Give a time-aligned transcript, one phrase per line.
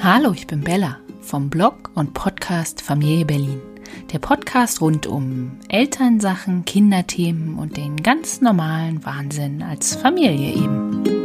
[0.00, 3.60] Hallo, ich bin Bella vom Blog und Podcast Familie Berlin.
[4.12, 11.18] Der Podcast rund um Elternsachen, Kinderthemen und den ganz normalen Wahnsinn als Familie eben.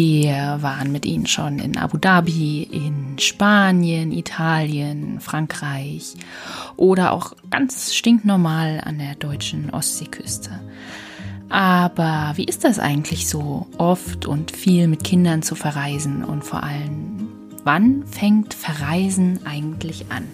[0.00, 6.14] Wir waren mit ihnen schon in Abu Dhabi, in Spanien, Italien, Frankreich
[6.76, 10.60] oder auch ganz stinknormal an der deutschen Ostseeküste.
[11.48, 16.62] Aber wie ist das eigentlich so, oft und viel mit Kindern zu verreisen und vor
[16.62, 17.28] allem,
[17.64, 20.24] wann fängt Verreisen eigentlich an?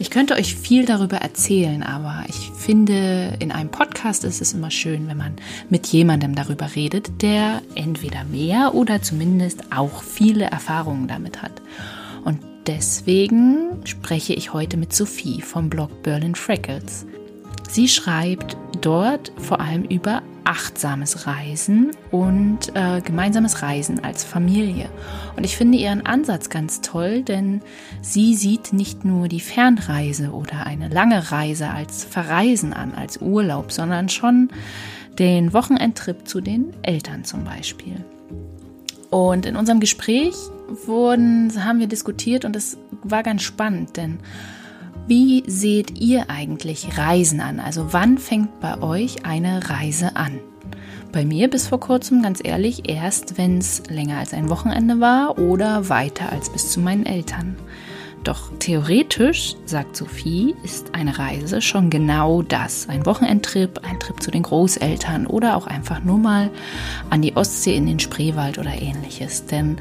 [0.00, 4.70] Ich könnte euch viel darüber erzählen, aber ich finde, in einem Podcast ist es immer
[4.70, 5.34] schön, wenn man
[5.70, 11.62] mit jemandem darüber redet, der entweder mehr oder zumindest auch viele Erfahrungen damit hat.
[12.24, 17.04] Und deswegen spreche ich heute mit Sophie vom Blog Berlin Freckles.
[17.68, 24.88] Sie schreibt dort vor allem über achtsames Reisen und äh, gemeinsames Reisen als Familie.
[25.36, 27.60] Und ich finde ihren Ansatz ganz toll, denn
[28.00, 33.70] sie sieht nicht nur die Fernreise oder eine lange Reise als Verreisen an, als Urlaub,
[33.70, 34.48] sondern schon
[35.18, 38.02] den Wochenendtrip zu den Eltern zum Beispiel.
[39.10, 40.34] Und in unserem Gespräch
[40.86, 44.18] wurden, haben wir diskutiert und es war ganz spannend, denn
[45.08, 47.60] wie seht ihr eigentlich Reisen an?
[47.60, 50.38] Also wann fängt bei euch eine Reise an?
[51.12, 55.38] Bei mir bis vor kurzem, ganz ehrlich, erst wenn es länger als ein Wochenende war
[55.38, 57.56] oder weiter als bis zu meinen Eltern.
[58.28, 62.86] Doch theoretisch, sagt Sophie, ist eine Reise schon genau das.
[62.86, 66.50] Ein Wochenendtrip, ein Trip zu den Großeltern oder auch einfach nur mal
[67.08, 69.46] an die Ostsee in den Spreewald oder ähnliches.
[69.46, 69.78] Denn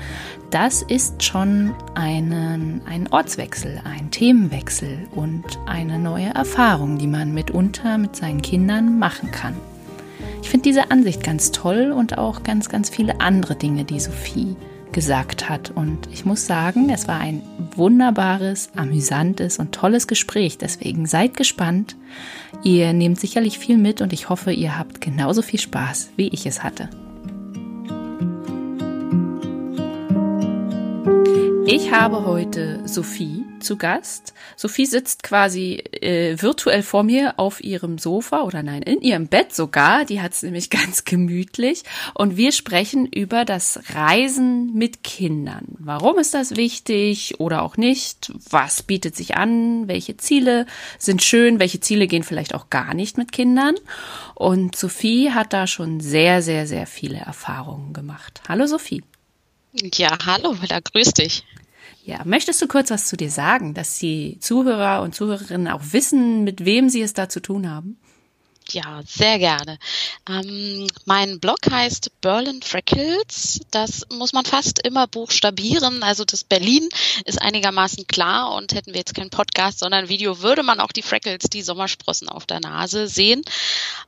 [0.49, 7.97] das ist schon einen, ein Ortswechsel, ein Themenwechsel und eine neue Erfahrung, die man mitunter
[7.97, 9.55] mit seinen Kindern machen kann.
[10.41, 14.55] Ich finde diese Ansicht ganz toll und auch ganz, ganz viele andere Dinge, die Sophie
[14.91, 15.71] gesagt hat.
[15.71, 17.41] Und ich muss sagen, es war ein
[17.75, 20.57] wunderbares, amüsantes und tolles Gespräch.
[20.57, 21.95] Deswegen seid gespannt.
[22.63, 26.45] Ihr nehmt sicherlich viel mit und ich hoffe, ihr habt genauso viel Spaß, wie ich
[26.45, 26.89] es hatte.
[31.65, 34.33] Ich habe heute Sophie zu Gast.
[34.55, 39.53] Sophie sitzt quasi äh, virtuell vor mir auf ihrem Sofa oder nein, in ihrem Bett
[39.53, 40.05] sogar.
[40.05, 41.83] Die hat es nämlich ganz gemütlich.
[42.13, 45.65] Und wir sprechen über das Reisen mit Kindern.
[45.79, 48.31] Warum ist das wichtig oder auch nicht?
[48.49, 49.87] Was bietet sich an?
[49.87, 50.65] Welche Ziele
[50.97, 51.59] sind schön?
[51.59, 53.75] Welche Ziele gehen vielleicht auch gar nicht mit Kindern?
[54.35, 58.41] Und Sophie hat da schon sehr, sehr, sehr viele Erfahrungen gemacht.
[58.47, 59.03] Hallo Sophie.
[59.73, 61.43] Ja, hallo, da grüß dich.
[62.07, 66.45] Ja, möchtest du kurz was zu dir sagen, dass die Zuhörer und Zuhörerinnen auch wissen,
[66.45, 67.97] mit wem sie es da zu tun haben?
[68.71, 69.79] Ja, sehr gerne.
[70.27, 73.61] Ähm, mein Blog heißt Berlin Freckles.
[73.71, 76.03] Das muss man fast immer buchstabieren.
[76.03, 76.89] Also das Berlin
[77.23, 81.01] ist einigermaßen klar und hätten wir jetzt keinen Podcast, sondern Video, würde man auch die
[81.01, 83.41] Freckles, die Sommersprossen auf der Nase sehen.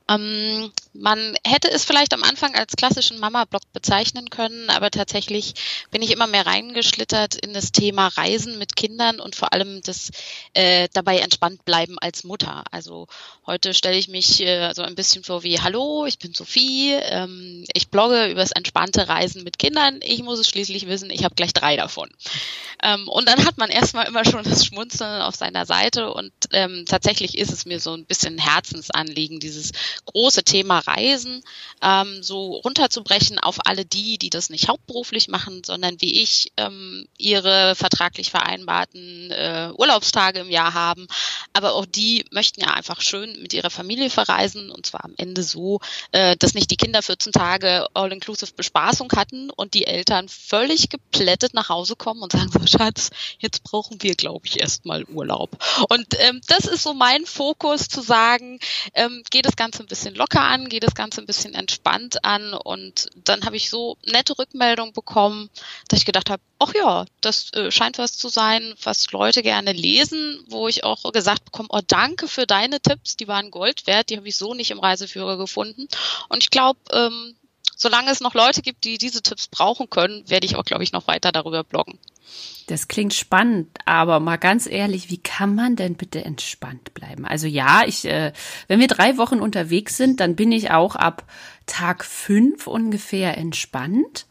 [0.08, 5.54] Ähm, man hätte es vielleicht am Anfang als klassischen Mama-Blog bezeichnen können, aber tatsächlich
[5.90, 10.10] bin ich immer mehr reingeschlittert in das Thema Reisen mit Kindern und vor allem das
[10.52, 12.64] äh, dabei entspannt bleiben als Mutter.
[12.70, 13.06] Also
[13.46, 17.88] heute stelle ich mich so ein bisschen vor wie, hallo, ich bin Sophie, ähm, ich
[17.88, 20.00] blogge über das entspannte Reisen mit Kindern.
[20.02, 22.10] Ich muss es schließlich wissen, ich habe gleich drei davon.
[22.82, 26.84] Ähm, und dann hat man erstmal immer schon das Schmunzeln auf seiner Seite und ähm,
[26.88, 29.72] tatsächlich ist es mir so ein bisschen Herzensanliegen, dieses
[30.06, 31.42] große Thema Reisen
[31.82, 37.06] ähm, so runterzubrechen auf alle die, die das nicht hauptberuflich machen, sondern wie ich ähm,
[37.18, 41.06] ihre vertraglich vereinbarten äh, Urlaubstage im Jahr haben.
[41.52, 44.39] Aber auch die möchten ja einfach schön mit ihrer Familie verreisen
[44.70, 45.80] und zwar am Ende so,
[46.12, 51.54] äh, dass nicht die Kinder 14 Tage All-Inclusive Bespaßung hatten und die Eltern völlig geplättet
[51.54, 55.50] nach Hause kommen und sagen so, Schatz, jetzt brauchen wir, glaube ich, erstmal Urlaub.
[55.88, 58.58] Und ähm, das ist so mein Fokus zu sagen,
[58.94, 62.54] ähm, geht das Ganze ein bisschen locker an, geht das Ganze ein bisschen entspannt an
[62.54, 65.50] und dann habe ich so nette Rückmeldungen bekommen,
[65.88, 69.72] dass ich gedacht habe, ach ja, das äh, scheint was zu sein, was Leute gerne
[69.72, 74.10] lesen, wo ich auch gesagt bekomme, oh danke für deine Tipps, die waren Gold wert,
[74.10, 75.88] die habe ich so nicht im Reiseführer gefunden
[76.28, 77.34] und ich glaube, ähm,
[77.80, 80.92] solange es noch Leute gibt, die diese Tipps brauchen können, werde ich auch, glaube ich,
[80.92, 81.98] noch weiter darüber bloggen.
[82.66, 87.24] Das klingt spannend, aber mal ganz ehrlich, wie kann man denn bitte entspannt bleiben?
[87.24, 88.32] Also ja, ich, äh,
[88.68, 91.24] wenn wir drei Wochen unterwegs sind, dann bin ich auch ab
[91.66, 94.26] Tag fünf ungefähr entspannt.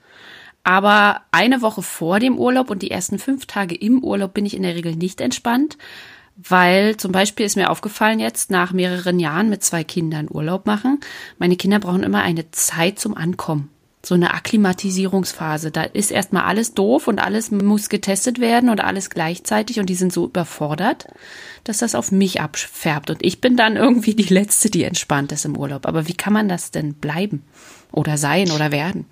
[0.63, 4.55] Aber eine Woche vor dem Urlaub und die ersten fünf Tage im Urlaub bin ich
[4.55, 5.77] in der Regel nicht entspannt,
[6.41, 11.00] weil zum Beispiel ist mir aufgefallen jetzt nach mehreren Jahren mit zwei Kindern Urlaub machen,
[11.38, 13.69] meine Kinder brauchen immer eine Zeit zum Ankommen.
[14.06, 15.71] so eine Akklimatisierungsphase.
[15.71, 19.95] Da ist erstmal alles doof und alles muss getestet werden und alles gleichzeitig und die
[19.95, 21.07] sind so überfordert,
[21.65, 23.09] dass das auf mich abfärbt.
[23.09, 25.85] Und ich bin dann irgendwie die Letzte, die entspannt ist im Urlaub.
[25.85, 27.44] Aber wie kann man das denn bleiben
[27.92, 29.06] oder sein oder werden?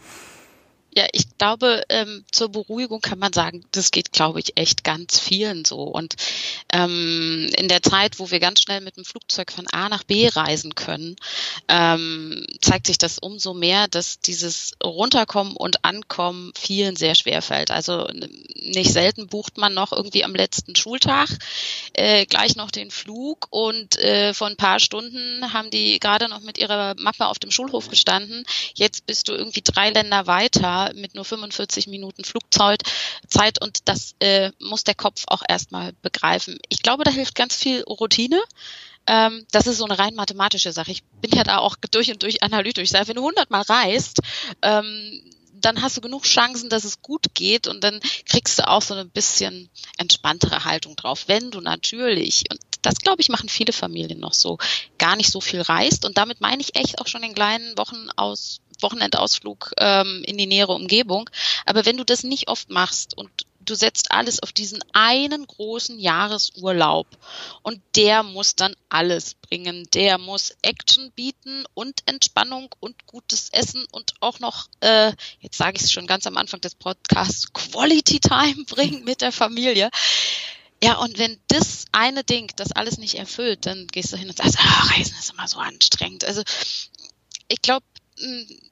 [0.95, 5.19] Ja, ich glaube, ähm, zur Beruhigung kann man sagen, das geht, glaube ich, echt ganz
[5.19, 5.81] vielen so.
[5.83, 6.15] Und
[6.73, 10.27] ähm, in der Zeit, wo wir ganz schnell mit dem Flugzeug von A nach B
[10.27, 11.15] reisen können,
[11.67, 17.69] ähm, zeigt sich das umso mehr, dass dieses Runterkommen und Ankommen vielen sehr schwer fällt.
[17.69, 18.07] Also
[18.55, 21.29] nicht selten bucht man noch irgendwie am letzten Schultag
[21.93, 26.41] äh, gleich noch den Flug und äh, vor ein paar Stunden haben die gerade noch
[26.41, 28.45] mit ihrer Mappe auf dem Schulhof gestanden.
[28.73, 32.83] Jetzt bist du irgendwie drei Länder weiter mit nur 45 Minuten Flugzeit
[33.27, 36.57] Zeit und das äh, muss der Kopf auch erstmal begreifen.
[36.69, 38.41] Ich glaube, da hilft ganz viel Routine.
[39.07, 40.91] Ähm, das ist so eine rein mathematische Sache.
[40.91, 42.91] Ich bin ja da auch durch und durch analytisch.
[42.93, 44.19] Wenn du 100 Mal reist,
[44.61, 45.21] ähm,
[45.61, 48.93] dann hast du genug Chancen, dass es gut geht und dann kriegst du auch so
[48.93, 51.25] ein bisschen entspanntere Haltung drauf.
[51.27, 54.57] Wenn du natürlich, und das glaube ich machen viele Familien noch so,
[54.97, 58.09] gar nicht so viel reist und damit meine ich echt auch schon den kleinen Wochen
[58.15, 61.29] aus Wochenendausflug ähm, in die nähere Umgebung.
[61.65, 63.29] Aber wenn du das nicht oft machst und
[63.67, 67.07] du setzt alles auf diesen einen großen Jahresurlaub
[67.63, 69.87] und der muss dann alles bringen.
[69.93, 75.77] Der muss Action bieten und Entspannung und gutes Essen und auch noch, äh, jetzt sage
[75.77, 79.89] ich es schon ganz am Anfang des Podcasts, Quality Time bringen mit der Familie.
[80.83, 84.37] Ja, und wenn das eine Ding das alles nicht erfüllt, dann gehst du hin und
[84.37, 86.23] sagst, ah, Reisen ist immer so anstrengend.
[86.23, 86.43] Also
[87.47, 87.85] ich glaube,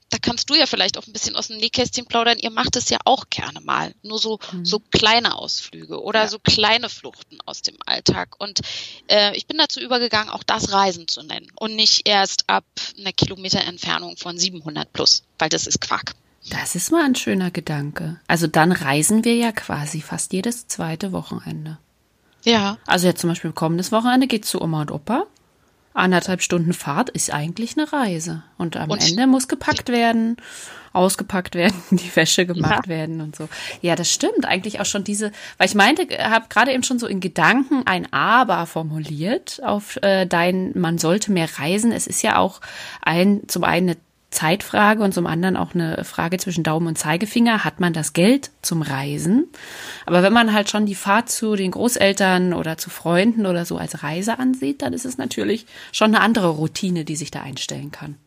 [0.10, 2.38] da kannst du ja vielleicht auch ein bisschen aus dem Nähkästchen plaudern.
[2.40, 3.94] Ihr macht es ja auch gerne mal.
[4.02, 4.66] Nur so, mhm.
[4.66, 6.28] so kleine Ausflüge oder ja.
[6.28, 8.36] so kleine Fluchten aus dem Alltag.
[8.40, 8.62] Und
[9.08, 12.66] äh, ich bin dazu übergegangen, auch das Reisen zu nennen und nicht erst ab
[12.98, 16.14] einer Kilometerentfernung von 700 plus, weil das ist Quark.
[16.50, 18.20] Das ist mal ein schöner Gedanke.
[18.28, 21.80] Also dann reisen wir ja quasi fast jedes zweite Wochenende.
[22.44, 22.78] Ja.
[22.86, 25.26] Also jetzt zum Beispiel kommendes Wochenende geht zu Oma und Opa
[25.96, 28.44] anderthalb Stunden Fahrt ist eigentlich eine Reise.
[28.58, 30.38] Und am und Ende muss gepackt werden,
[30.94, 32.90] ausgepackt werden, die Wäsche gemacht ja.
[32.90, 33.50] werden und so.
[33.82, 34.46] Ja, das stimmt.
[34.46, 38.12] Eigentlich auch schon diese, weil ich meinte, habe gerade eben schon so in Gedanken ein
[38.14, 41.92] Aber formuliert auf äh, dein, man sollte mehr reisen.
[41.92, 42.62] Es ist ja auch
[43.02, 43.98] ein, zum einen eine
[44.32, 47.64] Zeitfrage und zum anderen auch eine Frage zwischen Daumen und Zeigefinger.
[47.64, 49.48] Hat man das Geld zum Reisen?
[50.06, 53.78] Aber wenn man halt schon die Fahrt zu den Großeltern oder zu Freunden oder so
[53.78, 57.92] als Reise ansieht, dann ist es natürlich schon eine andere Routine, die sich da einstellen
[57.92, 58.18] kann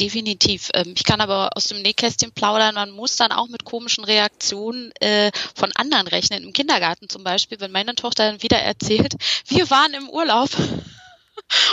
[0.00, 0.70] definitiv.
[0.74, 2.74] Ähm, ich kann aber aus dem Nähkästchen plaudern.
[2.74, 6.42] Man muss dann auch mit komischen Reaktionen äh, von anderen rechnen.
[6.42, 9.14] Im Kindergarten zum Beispiel, wenn meine Tochter dann wieder erzählt,
[9.48, 10.48] wir waren im Urlaub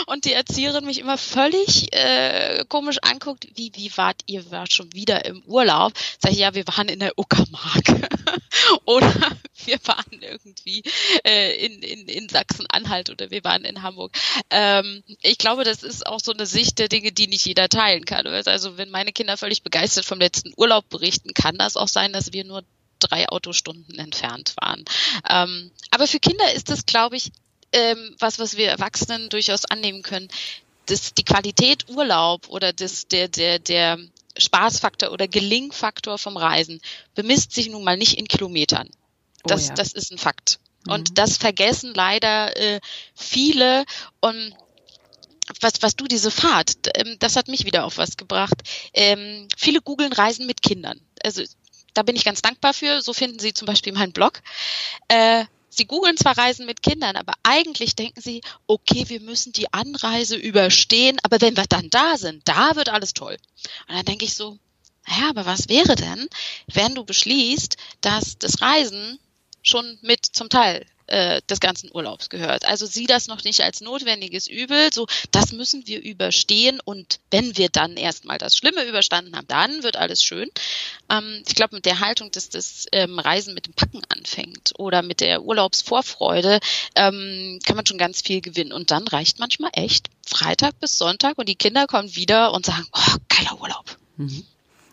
[0.06, 4.92] und die Erzieherin mich immer völlig äh, komisch anguckt, wie, wie wart ihr wart schon
[4.92, 5.92] wieder im Urlaub?
[6.20, 7.84] Sag ich, ja, wir waren in der Uckermark.
[8.84, 9.12] oder
[9.64, 10.82] wir waren irgendwie
[11.24, 14.16] äh, in, in, in Sachsen-Anhalt oder wir waren in Hamburg.
[14.50, 18.04] Ähm, ich glaube, das ist auch so eine Sicht der Dinge, die nicht jeder teilen
[18.04, 18.26] kann.
[18.26, 22.32] Also wenn meine Kinder völlig begeistert vom letzten Urlaub berichten, kann das auch sein, dass
[22.32, 22.64] wir nur
[22.98, 24.84] drei Autostunden entfernt waren.
[25.28, 27.30] Ähm, aber für Kinder ist das, glaube ich,
[27.72, 30.28] ähm, was, was wir Erwachsenen durchaus annehmen können.
[30.86, 33.98] Das, die Qualität Urlaub oder das, der, der, der
[34.38, 36.80] Spaßfaktor oder Gelingfaktor vom Reisen
[37.14, 38.88] bemisst sich nun mal nicht in Kilometern.
[39.44, 39.74] Oh das, oh ja.
[39.74, 40.60] das ist ein Fakt.
[40.86, 40.92] Mhm.
[40.92, 42.80] Und das vergessen leider äh,
[43.14, 43.84] viele.
[44.20, 44.54] Und
[45.60, 48.56] was, was du diese Fahrt, ähm, das hat mich wieder auf was gebracht.
[48.92, 51.00] Ähm, viele googeln Reisen mit Kindern.
[51.22, 51.42] Also
[51.94, 53.02] da bin ich ganz dankbar für.
[53.02, 54.40] So finden sie zum Beispiel meinen Blog.
[55.08, 55.44] Äh,
[55.78, 60.34] Sie googeln zwar Reisen mit Kindern, aber eigentlich denken sie, okay, wir müssen die Anreise
[60.34, 63.36] überstehen, aber wenn wir dann da sind, da wird alles toll.
[63.86, 64.58] Und dann denke ich so,
[65.06, 66.28] ja, aber was wäre denn,
[66.66, 69.20] wenn du beschließt, dass das Reisen
[69.62, 72.64] schon mit zum Teil äh, des ganzen Urlaubs gehört.
[72.64, 77.56] Also sieh das noch nicht als notwendiges Übel, so das müssen wir überstehen und wenn
[77.56, 80.50] wir dann erstmal das Schlimme überstanden haben, dann wird alles schön.
[81.10, 85.02] Ähm, ich glaube, mit der Haltung, dass das ähm, Reisen mit dem Packen anfängt oder
[85.02, 86.60] mit der Urlaubsvorfreude,
[86.94, 88.72] ähm, kann man schon ganz viel gewinnen.
[88.72, 92.86] Und dann reicht manchmal echt Freitag bis Sonntag und die Kinder kommen wieder und sagen,
[92.92, 93.96] oh, geiler Urlaub.
[94.16, 94.44] Mhm.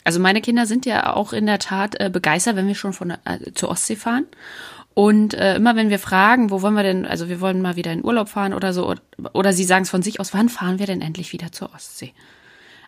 [0.03, 3.09] Also meine Kinder sind ja auch in der Tat äh, begeistert, wenn wir schon von
[3.09, 4.27] äh, zur Ostsee fahren.
[4.95, 7.91] Und äh, immer wenn wir fragen, wo wollen wir denn, also wir wollen mal wieder
[7.91, 9.01] in Urlaub fahren oder so, oder,
[9.33, 12.13] oder sie sagen es von sich aus, wann fahren wir denn endlich wieder zur Ostsee?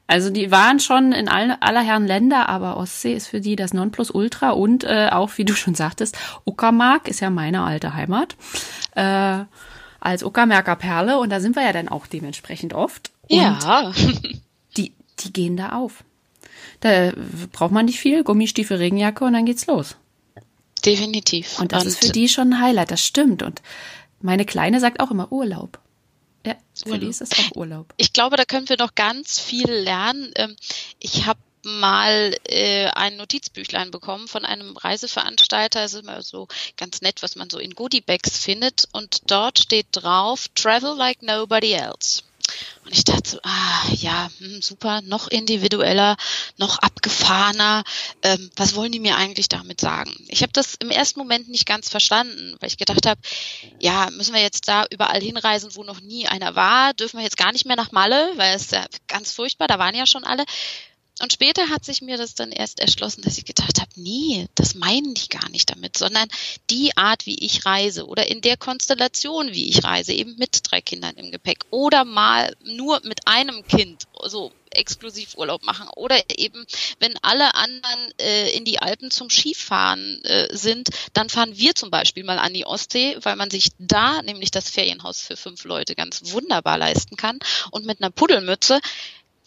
[0.07, 3.73] Also die waren schon in all, aller Herren Länder, aber Ostsee ist für die das
[3.73, 8.37] Nonplusultra und äh, auch, wie du schon sagtest, Uckermark ist ja meine alte Heimat.
[8.95, 9.43] Äh,
[9.99, 13.11] als Uckermärker Perle und da sind wir ja dann auch dementsprechend oft.
[13.29, 13.91] Und ja.
[14.77, 16.05] die, die gehen da auf.
[16.79, 17.11] Da
[17.51, 19.97] braucht man nicht viel, Gummistiefel, Regenjacke und dann geht's los.
[20.85, 21.59] Definitiv.
[21.59, 23.43] Und das und ist für die schon ein Highlight, das stimmt.
[23.43, 23.61] Und
[24.21, 25.79] meine Kleine sagt auch immer Urlaub.
[26.45, 27.01] Ja, für Urlaub.
[27.01, 27.93] die ist das auch Urlaub.
[27.97, 30.31] Ich glaube, da können wir noch ganz viel lernen.
[30.35, 30.55] Ähm,
[30.99, 35.83] ich habe mal äh, ein Notizbüchlein bekommen von einem Reiseveranstalter.
[35.83, 38.87] Es ist immer so ganz nett, was man so in Goodiebags findet.
[38.93, 42.23] Und dort steht drauf, Travel like nobody else.
[42.85, 46.15] Und ich dachte so, ah ja, hm, super, noch individueller,
[46.57, 47.83] noch abgefahrener.
[48.23, 50.13] Ähm, was wollen die mir eigentlich damit sagen?
[50.29, 53.19] Ich habe das im ersten Moment nicht ganz verstanden, weil ich gedacht habe,
[53.79, 56.93] ja, müssen wir jetzt da überall hinreisen, wo noch nie einer war?
[56.93, 59.95] Dürfen wir jetzt gar nicht mehr nach Malle, weil es ja ganz furchtbar, da waren
[59.95, 60.45] ja schon alle.
[61.19, 64.75] Und später hat sich mir das dann erst erschlossen, dass ich gedacht habe, nee, das
[64.75, 66.27] meinen die gar nicht damit, sondern
[66.69, 70.81] die Art, wie ich reise oder in der Konstellation, wie ich reise, eben mit drei
[70.81, 76.65] Kindern im Gepäck oder mal nur mit einem Kind, so exklusiv Urlaub machen oder eben,
[76.99, 81.89] wenn alle anderen äh, in die Alpen zum Skifahren äh, sind, dann fahren wir zum
[81.89, 85.95] Beispiel mal an die Ostsee, weil man sich da nämlich das Ferienhaus für fünf Leute
[85.95, 87.39] ganz wunderbar leisten kann
[87.71, 88.79] und mit einer Puddelmütze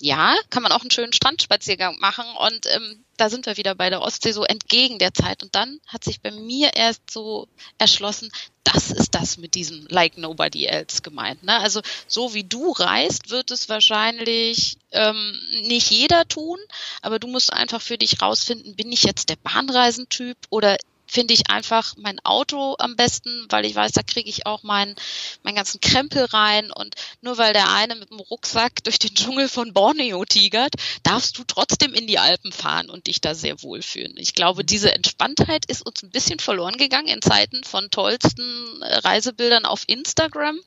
[0.00, 3.90] ja, kann man auch einen schönen Strandspaziergang machen und ähm, da sind wir wieder bei
[3.90, 5.42] der Ostsee so entgegen der Zeit.
[5.42, 8.30] Und dann hat sich bei mir erst so erschlossen,
[8.64, 11.42] das ist das mit diesem Like Nobody Else gemeint.
[11.42, 11.58] Ne?
[11.58, 16.58] Also so wie du reist, wird es wahrscheinlich ähm, nicht jeder tun,
[17.02, 20.76] aber du musst einfach für dich rausfinden, bin ich jetzt der Bahnreisentyp oder
[21.10, 24.94] finde ich einfach mein Auto am besten, weil ich weiß, da kriege ich auch meinen
[25.42, 29.48] meinen ganzen Krempel rein und nur weil der eine mit dem Rucksack durch den Dschungel
[29.48, 34.14] von Borneo tigert, darfst du trotzdem in die Alpen fahren und dich da sehr wohlfühlen.
[34.18, 38.94] Ich glaube, diese Entspanntheit ist uns ein bisschen verloren gegangen in Zeiten von tollsten äh,
[38.98, 40.60] Reisebildern auf Instagram.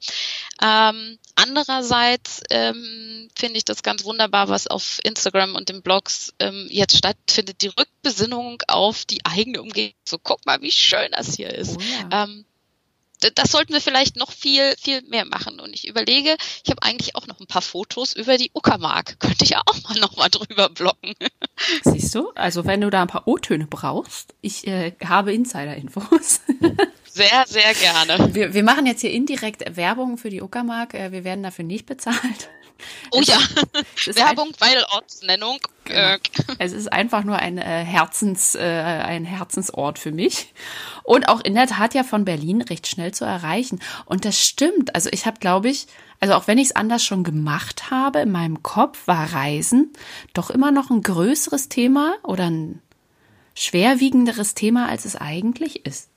[0.62, 6.67] Ähm, andererseits ähm, finde ich das ganz wunderbar, was auf Instagram und den Blogs ähm,
[6.69, 11.53] jetzt stattfindet, die Rückbesinnung auf die eigene Umgebung gucken guck mal, wie schön das hier
[11.53, 11.77] ist.
[11.77, 12.23] Oh, ja.
[12.23, 12.45] ähm,
[13.35, 15.59] das sollten wir vielleicht noch viel, viel mehr machen.
[15.59, 19.17] Und ich überlege, ich habe eigentlich auch noch ein paar Fotos über die Uckermark.
[19.19, 21.13] Könnte ich ja auch mal noch mal drüber blocken.
[21.83, 22.31] Siehst du?
[22.35, 26.41] Also wenn du da ein paar O-Töne brauchst, ich äh, habe Insider-Infos.
[27.13, 28.34] Sehr, sehr gerne.
[28.34, 30.96] Wir, wir machen jetzt hier indirekt Werbung für die Uckermark.
[30.96, 32.50] Äh, wir werden dafür nicht bezahlt.
[33.12, 33.38] Oh es ja,
[34.15, 35.60] Werbung, weil Ortsnennung.
[35.86, 36.17] Genau.
[36.58, 40.53] Es ist einfach nur ein, äh, Herzens, äh, ein Herzensort für mich.
[41.03, 43.79] Und auch in der Tat ja von Berlin recht schnell zu erreichen.
[44.05, 44.96] Und das stimmt.
[44.96, 45.86] Also ich habe, glaube ich,
[46.20, 49.93] also auch wenn ich es anders schon gemacht habe, in meinem Kopf war Reisen
[50.34, 52.82] doch immer noch ein größeres Thema oder ein
[53.53, 56.10] schwerwiegenderes Thema, als es eigentlich ist.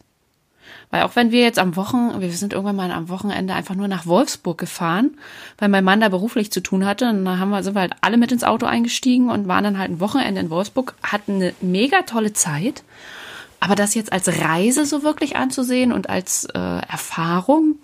[0.91, 3.89] Weil auch wenn wir jetzt am Wochen, wir sind irgendwann mal am Wochenende einfach nur
[3.89, 5.19] nach Wolfsburg gefahren,
[5.59, 7.09] weil mein Mann da beruflich zu tun hatte.
[7.09, 9.79] Und dann haben wir, sind wir halt alle mit ins Auto eingestiegen und waren dann
[9.79, 12.85] halt ein Wochenende in Wolfsburg, hatten eine mega tolle Zeit.
[13.59, 17.79] Aber das jetzt als Reise so wirklich anzusehen und als äh, Erfahrung,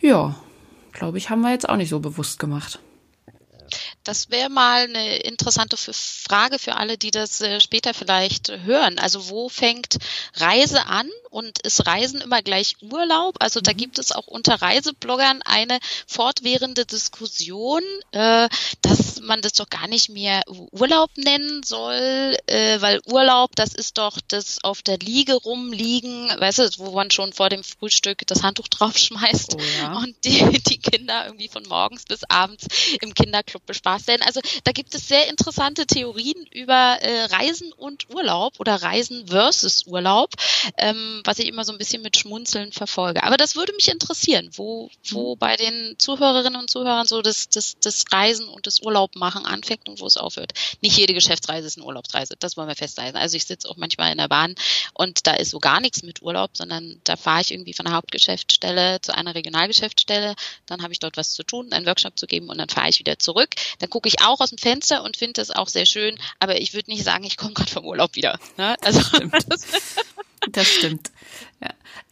[0.00, 0.34] ja,
[0.92, 2.80] glaube ich, haben wir jetzt auch nicht so bewusst gemacht.
[4.04, 8.98] Das wäre mal eine interessante Frage für alle, die das äh, später vielleicht hören.
[8.98, 9.96] Also wo fängt
[10.34, 13.34] Reise an und ist Reisen immer gleich Urlaub?
[13.40, 13.76] Also da mhm.
[13.76, 18.48] gibt es auch unter Reisebloggern eine fortwährende Diskussion, äh,
[18.82, 23.98] dass man das doch gar nicht mehr Urlaub nennen soll, äh, weil Urlaub, das ist
[23.98, 28.44] doch das auf der Liege rumliegen, weißt du, wo man schon vor dem Frühstück das
[28.44, 29.98] Handtuch draufschmeißt oh, ja.
[29.98, 32.66] und die, die Kinder irgendwie von morgens bis abends
[33.00, 34.22] im Kinderclub bespaßt werden.
[34.22, 39.86] Also da gibt es sehr interessante Theorien über äh, Reisen und Urlaub oder Reisen versus
[39.88, 40.30] Urlaub.
[40.78, 43.22] Ähm, was ich immer so ein bisschen mit Schmunzeln verfolge.
[43.24, 45.38] Aber das würde mich interessieren, wo, wo mhm.
[45.38, 50.00] bei den Zuhörerinnen und Zuhörern so das, das, das Reisen und das Urlaubmachen anfängt und
[50.00, 50.52] wo es aufhört.
[50.80, 53.16] Nicht jede Geschäftsreise ist eine Urlaubsreise, das wollen wir festhalten.
[53.16, 54.54] Also ich sitze auch manchmal in der Bahn
[54.92, 57.94] und da ist so gar nichts mit Urlaub, sondern da fahre ich irgendwie von der
[57.94, 60.34] Hauptgeschäftsstelle zu einer Regionalgeschäftsstelle,
[60.66, 62.98] dann habe ich dort was zu tun, einen Workshop zu geben und dann fahre ich
[62.98, 63.50] wieder zurück.
[63.78, 66.74] Dann gucke ich auch aus dem Fenster und finde das auch sehr schön, aber ich
[66.74, 68.38] würde nicht sagen, ich komme gerade vom Urlaub wieder.
[68.56, 68.76] Ne?
[68.80, 69.00] Also
[69.48, 69.66] das,
[70.52, 71.10] das stimmt.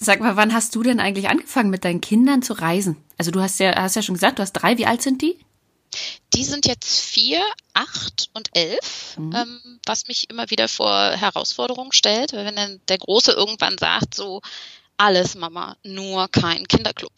[0.03, 2.97] Sag mal, wann hast du denn eigentlich angefangen, mit deinen Kindern zu reisen?
[3.19, 4.77] Also du hast ja, hast ja schon gesagt, du hast drei.
[4.77, 5.39] Wie alt sind die?
[6.35, 7.41] Die sind jetzt vier,
[7.75, 9.35] acht und elf, mhm.
[9.35, 12.33] ähm, was mich immer wieder vor Herausforderungen stellt.
[12.33, 14.41] Wenn dann der Große irgendwann sagt, so
[14.97, 17.13] alles Mama, nur kein Kinderclub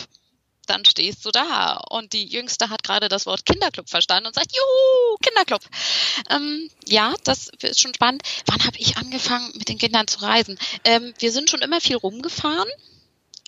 [0.66, 1.76] dann stehst du da.
[1.90, 5.62] Und die Jüngste hat gerade das Wort Kinderclub verstanden und sagt, juhu, Kinderclub.
[6.30, 8.22] Ähm, ja, das ist schon spannend.
[8.46, 10.58] Wann habe ich angefangen, mit den Kindern zu reisen?
[10.84, 12.68] Ähm, wir sind schon immer viel rumgefahren.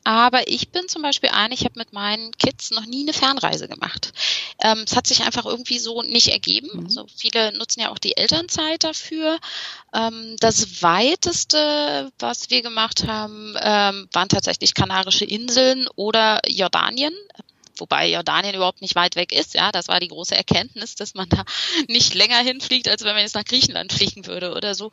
[0.06, 3.66] Aber ich bin zum Beispiel eine, ich habe mit meinen Kids noch nie eine Fernreise
[3.66, 4.12] gemacht.
[4.62, 6.68] Ähm, es hat sich einfach irgendwie so nicht ergeben.
[6.72, 6.84] Mhm.
[6.84, 9.40] Also viele nutzen ja auch die Elternzeit dafür.
[9.92, 17.12] Ähm, das weiteste, was wir gemacht haben, ähm, waren tatsächlich Kanarische Inseln oder Jordanien
[17.80, 19.54] wobei Jordanien überhaupt nicht weit weg ist.
[19.54, 21.45] Ja, das war die große Erkenntnis, dass man da
[21.88, 24.90] nicht länger hinfliegt, als wenn man jetzt nach Griechenland fliegen würde oder so.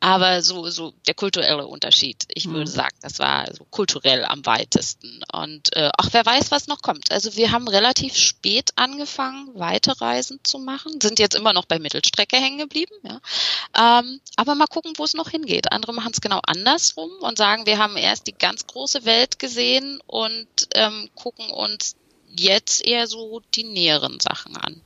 [0.00, 2.24] Aber so, so der kulturelle Unterschied.
[2.28, 2.54] Ich mhm.
[2.54, 5.22] würde sagen, das war so kulturell am weitesten.
[5.32, 7.10] Und äh, ach, wer weiß, was noch kommt.
[7.10, 12.36] Also wir haben relativ spät angefangen, Weiterreisen zu machen, sind jetzt immer noch bei Mittelstrecke
[12.36, 12.94] hängen geblieben.
[13.02, 14.00] Ja.
[14.00, 15.72] Ähm, aber mal gucken, wo es noch hingeht.
[15.72, 20.00] Andere machen es genau andersrum und sagen, wir haben erst die ganz große Welt gesehen
[20.06, 21.96] und ähm, gucken uns
[22.38, 24.80] jetzt eher so die näheren Sachen an.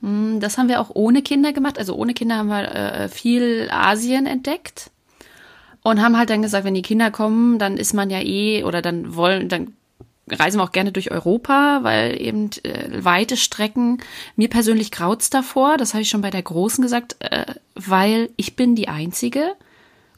[0.00, 1.78] Hm, das haben wir auch ohne Kinder gemacht.
[1.78, 4.90] Also ohne Kinder haben wir äh, viel Asien entdeckt
[5.82, 8.82] und haben halt dann gesagt, wenn die Kinder kommen, dann ist man ja eh oder
[8.82, 9.74] dann wollen, dann
[10.30, 13.98] reisen wir auch gerne durch Europa, weil eben äh, weite Strecken
[14.36, 15.76] mir persönlich graut's davor.
[15.76, 19.54] Das habe ich schon bei der Großen gesagt, äh, weil ich bin die Einzige,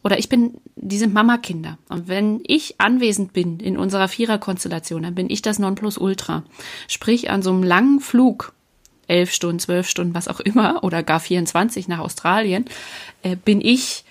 [0.03, 1.79] oder ich bin, die sind Mama-Kinder.
[1.89, 6.45] Und wenn ich anwesend bin in unserer Viererkonstellation, dann bin ich das Nonplusultra.
[6.87, 8.53] Sprich, an so einem langen Flug,
[9.09, 12.67] elf Stunden, zwölf Stunden, was auch immer, oder gar 24 nach Australien,
[13.23, 14.05] äh, bin ich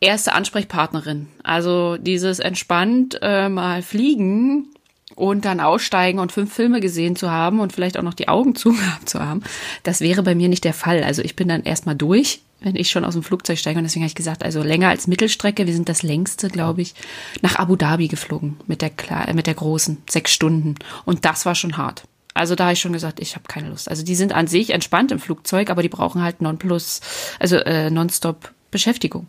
[0.00, 1.28] erste Ansprechpartnerin.
[1.42, 4.66] Also dieses entspannt äh, mal fliegen
[5.14, 8.54] und dann aussteigen und fünf Filme gesehen zu haben und vielleicht auch noch die Augen
[8.56, 9.42] zugehabt zu haben,
[9.82, 11.02] das wäre bei mir nicht der Fall.
[11.02, 13.78] Also ich bin dann erstmal durch, wenn ich schon aus dem Flugzeug steige.
[13.78, 15.66] Und deswegen habe ich gesagt, also länger als Mittelstrecke.
[15.66, 16.94] Wir sind das längste, glaube ich,
[17.42, 20.76] nach Abu Dhabi geflogen mit der, äh, mit der großen, sechs Stunden.
[21.04, 22.04] Und das war schon hart.
[22.34, 23.88] Also da habe ich schon gesagt, ich habe keine Lust.
[23.88, 27.00] Also die sind an sich entspannt im Flugzeug, aber die brauchen halt Nonplus,
[27.38, 29.28] also äh, Nonstop Beschäftigung.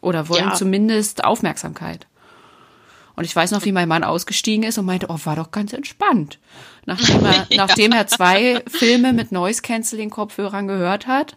[0.00, 0.54] Oder wollen ja.
[0.54, 2.06] zumindest Aufmerksamkeit.
[3.14, 5.72] Und ich weiß noch, wie mein Mann ausgestiegen ist und meinte, oh, war doch ganz
[5.72, 6.38] entspannt.
[6.84, 7.56] Nachdem er, ja.
[7.56, 11.36] nachdem er zwei Filme mit Noise Cancelling Kopfhörern gehört hat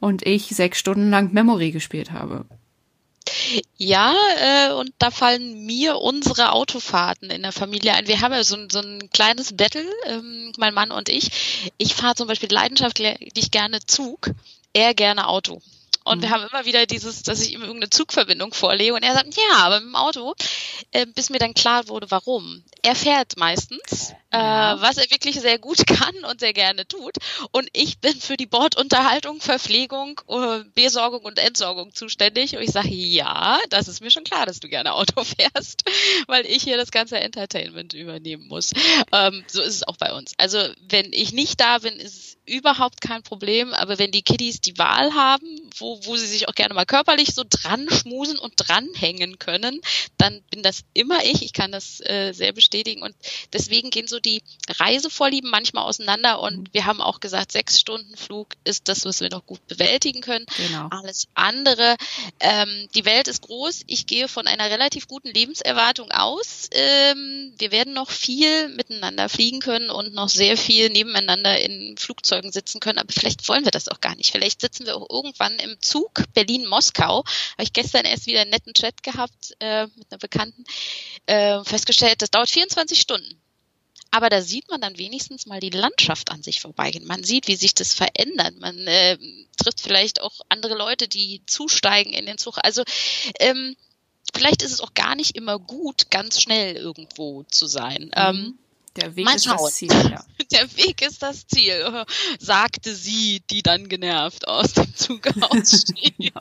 [0.00, 2.44] und ich sechs Stunden lang Memory gespielt habe.
[3.76, 8.06] Ja, äh, und da fallen mir unsere Autofahrten in der Familie ein.
[8.06, 11.72] Wir haben ja so, so ein kleines Battle, ähm, mein Mann und ich.
[11.78, 14.30] Ich fahre zum Beispiel leidenschaftlich gerne Zug,
[14.72, 15.60] er gerne Auto.
[16.04, 16.22] Und mhm.
[16.22, 19.56] wir haben immer wieder dieses, dass ich ihm irgendeine Zugverbindung vorlege und er sagt, ja,
[19.64, 20.34] aber mit dem Auto,
[20.92, 22.62] äh, bis mir dann klar wurde, warum.
[22.82, 24.74] Er fährt meistens, ja.
[24.74, 27.16] äh, was er wirklich sehr gut kann und sehr gerne tut.
[27.52, 32.56] Und ich bin für die Bordunterhaltung, Verpflegung, äh, Besorgung und Entsorgung zuständig.
[32.56, 35.84] Und ich sage, ja, das ist mir schon klar, dass du gerne Auto fährst,
[36.26, 38.72] weil ich hier das ganze Entertainment übernehmen muss.
[39.12, 40.34] Ähm, so ist es auch bei uns.
[40.38, 43.72] Also wenn ich nicht da bin, ist es überhaupt kein Problem.
[43.74, 45.46] Aber wenn die Kiddies die Wahl haben,
[45.78, 49.80] wo, wo sie sich auch gerne mal körperlich so dran schmusen und dranhängen können,
[50.18, 51.42] dann bin das immer ich.
[51.42, 53.02] Ich kann das äh, sehr bestätigen.
[53.02, 53.14] Und
[53.52, 56.40] deswegen gehen so die Reisevorlieben manchmal auseinander.
[56.40, 56.64] Und mhm.
[56.72, 60.46] wir haben auch gesagt, sechs Stunden Flug ist das, was wir noch gut bewältigen können.
[60.56, 60.88] Genau.
[60.90, 61.96] Alles andere.
[62.40, 63.82] Ähm, die Welt ist groß.
[63.86, 66.68] Ich gehe von einer relativ guten Lebenserwartung aus.
[66.72, 72.52] Ähm, wir werden noch viel miteinander fliegen können und noch sehr viel nebeneinander in Flugzeugen
[72.52, 74.32] sitzen können, aber vielleicht wollen wir das auch gar nicht.
[74.32, 77.24] Vielleicht sitzen wir auch irgendwann im Zug Berlin-Moskau.
[77.24, 80.64] Habe ich gestern erst wieder einen netten Chat gehabt äh, mit einer Bekannten,
[81.26, 83.40] äh, festgestellt, das dauert 24 Stunden.
[84.14, 87.04] Aber da sieht man dann wenigstens mal die Landschaft an sich vorbeigehen.
[87.04, 88.60] Man sieht, wie sich das verändert.
[88.60, 89.18] Man äh,
[89.56, 92.58] trifft vielleicht auch andere Leute, die zusteigen in den Zug.
[92.62, 92.84] Also
[93.40, 93.74] ähm,
[94.32, 98.04] vielleicht ist es auch gar nicht immer gut, ganz schnell irgendwo zu sein.
[98.04, 98.12] Mhm.
[98.14, 98.58] Ähm,
[98.96, 99.58] der Weg Mal ist schauen.
[99.58, 100.24] das Ziel, ja.
[100.52, 102.04] Der Weg ist das Ziel,
[102.38, 106.14] sagte sie, die dann genervt aus dem Zug ausstieg.
[106.18, 106.40] genau.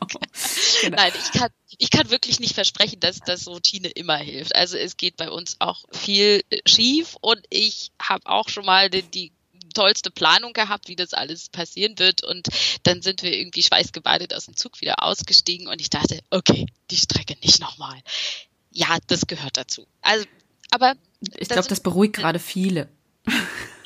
[0.82, 0.98] Genau.
[0.98, 4.56] Nein, ich kann, ich kann wirklich nicht versprechen, dass das Routine immer hilft.
[4.56, 9.04] Also es geht bei uns auch viel schief und ich habe auch schon mal die,
[9.04, 9.32] die
[9.74, 12.24] tollste Planung gehabt, wie das alles passieren wird.
[12.24, 12.48] Und
[12.84, 16.98] dann sind wir irgendwie schweißgebadet aus dem Zug wieder ausgestiegen und ich dachte, okay, die
[16.98, 18.00] Strecke nicht nochmal.
[18.72, 19.88] Ja, das gehört dazu.
[20.02, 20.26] Also,
[20.74, 20.96] aber
[21.38, 22.90] ich glaube, das beruhigt gerade viele.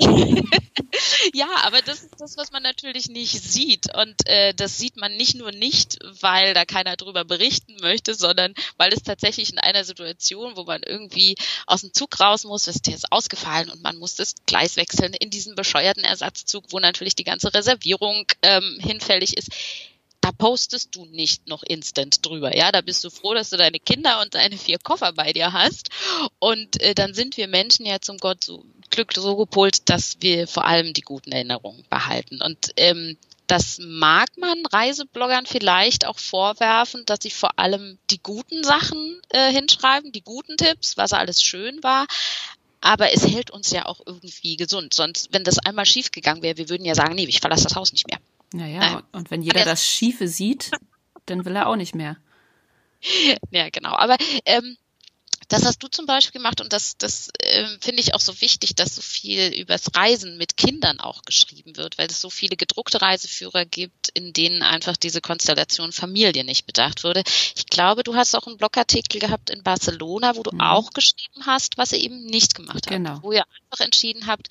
[1.33, 3.93] ja, aber das ist das, was man natürlich nicht sieht.
[3.95, 8.53] Und äh, das sieht man nicht nur nicht, weil da keiner drüber berichten möchte, sondern
[8.77, 12.87] weil es tatsächlich in einer Situation, wo man irgendwie aus dem Zug raus muss, ist
[12.87, 17.15] der ist ausgefallen und man muss das Gleis wechseln in diesen bescheuerten Ersatzzug, wo natürlich
[17.15, 19.49] die ganze Reservierung ähm, hinfällig ist
[20.21, 22.55] da postest du nicht noch instant drüber.
[22.55, 25.53] Ja, da bist du froh, dass du deine Kinder und deine vier Koffer bei dir
[25.53, 25.89] hast.
[26.39, 30.47] Und äh, dann sind wir Menschen ja zum Gott so Glück so gepolt, dass wir
[30.47, 32.41] vor allem die guten Erinnerungen behalten.
[32.41, 38.63] Und ähm, das mag man Reisebloggern vielleicht auch vorwerfen, dass sie vor allem die guten
[38.63, 42.07] Sachen äh, hinschreiben, die guten Tipps, was alles schön war.
[42.81, 44.93] Aber es hält uns ja auch irgendwie gesund.
[44.93, 47.75] Sonst, wenn das einmal schief gegangen wäre, wir würden ja sagen, nee, ich verlasse das
[47.75, 48.19] Haus nicht mehr.
[48.53, 50.71] Naja, und wenn jeder das Schiefe sieht,
[51.25, 52.17] dann will er auch nicht mehr.
[53.51, 53.91] Ja, genau.
[53.95, 54.75] Aber ähm,
[55.47, 58.75] das hast du zum Beispiel gemacht und das, das äh, finde ich auch so wichtig,
[58.75, 63.01] dass so viel übers Reisen mit Kindern auch geschrieben wird, weil es so viele gedruckte
[63.01, 67.23] Reiseführer gibt, in denen einfach diese Konstellation Familie nicht bedacht wurde.
[67.55, 70.61] Ich glaube, du hast auch einen Blogartikel gehabt in Barcelona, wo du mhm.
[70.61, 72.89] auch geschrieben hast, was ihr eben nicht gemacht habt.
[72.89, 73.19] Genau.
[73.21, 74.49] Wo ihr einfach entschieden habt,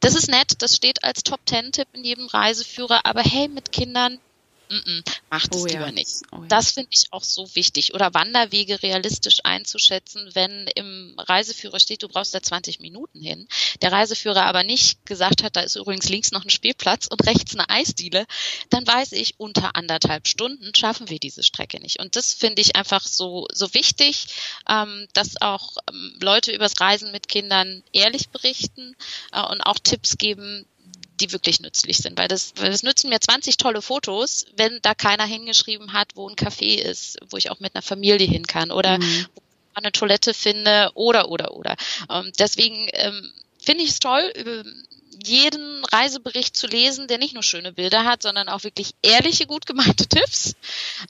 [0.00, 4.18] das ist nett, das steht als Top-Ten-Tipp in jedem Reiseführer, aber hey, mit Kindern
[4.70, 5.92] mm -mm, macht es oh, lieber ja.
[5.92, 6.22] nicht.
[6.32, 6.46] Oh, ja.
[6.48, 7.94] Das finde ich auch so wichtig.
[7.94, 13.48] Oder Wanderwege realistisch einzuschätzen, wenn im Reiseführer steht, du brauchst da 20 Minuten hin.
[13.82, 17.54] Der Reiseführer aber nicht gesagt hat, da ist übrigens links noch ein Spielplatz und rechts
[17.54, 18.26] eine Eisdiele,
[18.70, 22.00] dann weiß ich, unter anderthalb Stunden schaffen wir diese Strecke nicht.
[22.00, 24.26] Und das finde ich einfach so, so wichtig,
[24.68, 28.96] ähm, dass auch ähm, Leute übers Reisen mit Kindern ehrlich berichten
[29.32, 30.66] äh, und auch Tipps geben,
[31.20, 32.18] die wirklich nützlich sind.
[32.18, 36.28] Weil das, weil das nützen mir 20 tolle Fotos, wenn da keiner hingeschrieben hat, wo
[36.28, 39.26] ein Café ist, wo ich auch mit einer Familie hin kann oder mhm.
[39.34, 41.76] wo ich eine Toilette finde oder oder oder.
[42.10, 44.64] Ähm, deswegen ähm, finde ich es toll, über
[45.24, 49.66] jeden Reisebericht zu lesen, der nicht nur schöne Bilder hat, sondern auch wirklich ehrliche, gut
[49.66, 50.54] gemeinte Tipps.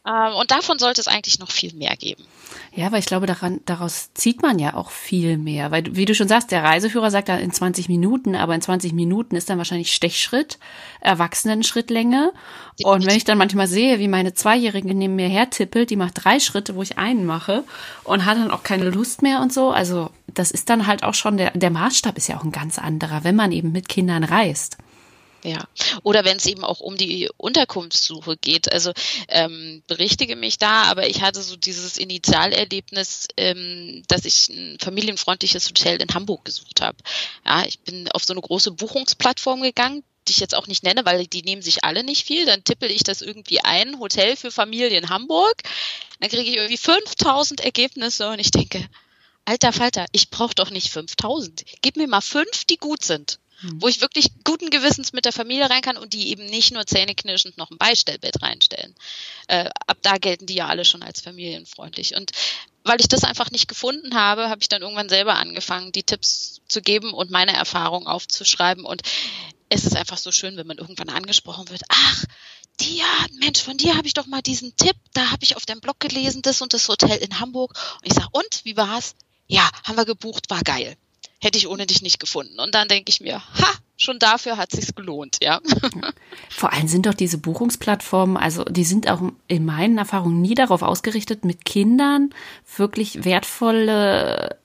[0.06, 2.24] Ähm, und davon sollte es eigentlich noch viel mehr geben.
[2.72, 5.70] Ja, weil ich glaube, daran, daraus zieht man ja auch viel mehr.
[5.70, 8.92] Weil, wie du schon sagst, der Reiseführer sagt da in 20 Minuten, aber in 20
[8.92, 10.58] Minuten ist dann wahrscheinlich Stechschritt,
[11.00, 12.32] Erwachsenen-Schrittlänge.
[12.84, 16.38] Und wenn ich dann manchmal sehe, wie meine Zweijährige neben mir hertippelt, die macht drei
[16.38, 17.64] Schritte, wo ich einen mache
[18.04, 19.70] und hat dann auch keine Lust mehr und so.
[19.70, 22.78] Also, das ist dann halt auch schon, der, der Maßstab ist ja auch ein ganz
[22.78, 24.76] anderer, wenn man eben mit Kindern reist.
[25.42, 25.66] Ja,
[26.02, 28.70] oder wenn es eben auch um die Unterkunftssuche geht.
[28.72, 28.92] Also
[29.28, 35.66] ähm, berichtige mich da, aber ich hatte so dieses Initialerlebnis, ähm, dass ich ein familienfreundliches
[35.68, 36.98] Hotel in Hamburg gesucht habe.
[37.46, 41.06] Ja, ich bin auf so eine große Buchungsplattform gegangen, die ich jetzt auch nicht nenne,
[41.06, 42.44] weil die nehmen sich alle nicht viel.
[42.44, 45.62] Dann tippel ich das irgendwie ein, Hotel für Familie in Hamburg.
[46.20, 48.86] Dann kriege ich irgendwie 5000 Ergebnisse und ich denke,
[49.44, 51.64] alter Falter, ich brauche doch nicht 5000.
[51.82, 55.68] Gib mir mal fünf, die gut sind wo ich wirklich guten Gewissens mit der Familie
[55.68, 58.94] rein kann und die eben nicht nur zähneknirschend noch ein Beistellbett reinstellen.
[59.48, 62.16] Äh, ab da gelten die ja alle schon als familienfreundlich.
[62.16, 62.30] Und
[62.84, 66.60] weil ich das einfach nicht gefunden habe, habe ich dann irgendwann selber angefangen, die Tipps
[66.68, 68.84] zu geben und meine Erfahrungen aufzuschreiben.
[68.84, 69.02] Und
[69.68, 72.24] es ist einfach so schön, wenn man irgendwann angesprochen wird, ach,
[72.78, 73.04] Tia,
[73.40, 76.00] Mensch, von dir habe ich doch mal diesen Tipp, da habe ich auf deinem Blog
[76.00, 77.74] gelesen, das und das Hotel in Hamburg.
[78.00, 79.14] Und ich sage, und, wie war's?
[79.50, 80.96] Ja, haben wir gebucht, war geil
[81.40, 82.60] hätte ich ohne dich nicht gefunden.
[82.60, 85.60] Und dann denke ich mir, ha, schon dafür hat sich's gelohnt, ja.
[86.50, 90.82] Vor allem sind doch diese Buchungsplattformen, also die sind auch in meinen Erfahrungen nie darauf
[90.82, 92.30] ausgerichtet, mit Kindern
[92.76, 94.58] wirklich wertvolle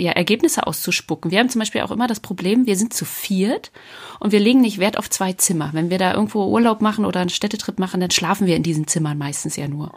[0.00, 1.30] ja, Ergebnisse auszuspucken.
[1.30, 3.70] Wir haben zum Beispiel auch immer das Problem, wir sind zu viert
[4.18, 5.70] und wir legen nicht Wert auf zwei Zimmer.
[5.72, 8.86] Wenn wir da irgendwo Urlaub machen oder einen Städtetrip machen, dann schlafen wir in diesen
[8.86, 9.92] Zimmern meistens ja nur.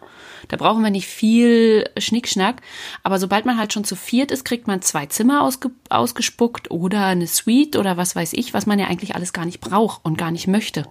[0.48, 2.62] Da brauchen wir nicht viel Schnickschnack.
[3.04, 7.06] Aber sobald man halt schon zu viert ist, kriegt man zwei Zimmer ausge ausgespuckt oder
[7.06, 10.18] eine Suite oder was weiß ich, was man ja eigentlich alles gar nicht braucht und
[10.18, 10.86] gar nicht möchte.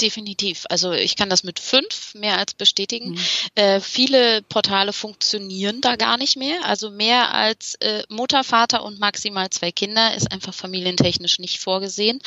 [0.00, 0.64] Definitiv.
[0.68, 3.12] Also ich kann das mit fünf mehr als bestätigen.
[3.12, 3.18] Mhm.
[3.54, 6.64] Äh, viele Portale funktionieren da gar nicht mehr.
[6.64, 12.20] Also mehr als äh, Mutter, Vater und maximal zwei Kinder ist einfach familientechnisch nicht vorgesehen.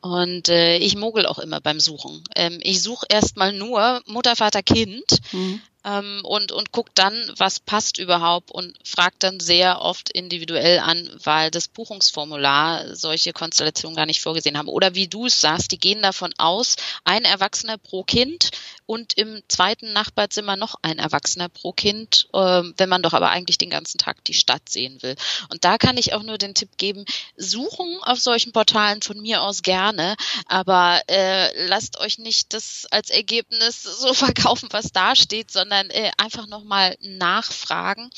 [0.00, 2.24] Und äh, ich mogel auch immer beim Suchen.
[2.36, 5.18] Ähm, ich suche erstmal nur Mutter, Vater, Kind.
[5.32, 10.78] Mhm ähm, und, und guckt dann, was passt überhaupt und fragt dann sehr oft individuell
[10.80, 14.68] an, weil das Buchungsformular solche Konstellationen gar nicht vorgesehen haben.
[14.68, 18.50] Oder wie du es sagst, die gehen davon aus, ein Erwachsener pro Kind
[18.90, 22.38] und im zweiten Nachbarzimmer noch ein Erwachsener pro Kind, äh,
[22.76, 25.16] wenn man doch aber eigentlich den ganzen Tag die Stadt sehen will.
[25.48, 27.04] Und da kann ich auch nur den Tipp geben,
[27.36, 30.14] suchen auf solchen Portalen von mir aus gerne,
[30.46, 35.90] aber äh, lasst euch nicht das als Ergebnis so verkaufen, was da steht, sondern sondern
[35.90, 38.10] äh, einfach nochmal nachfragen.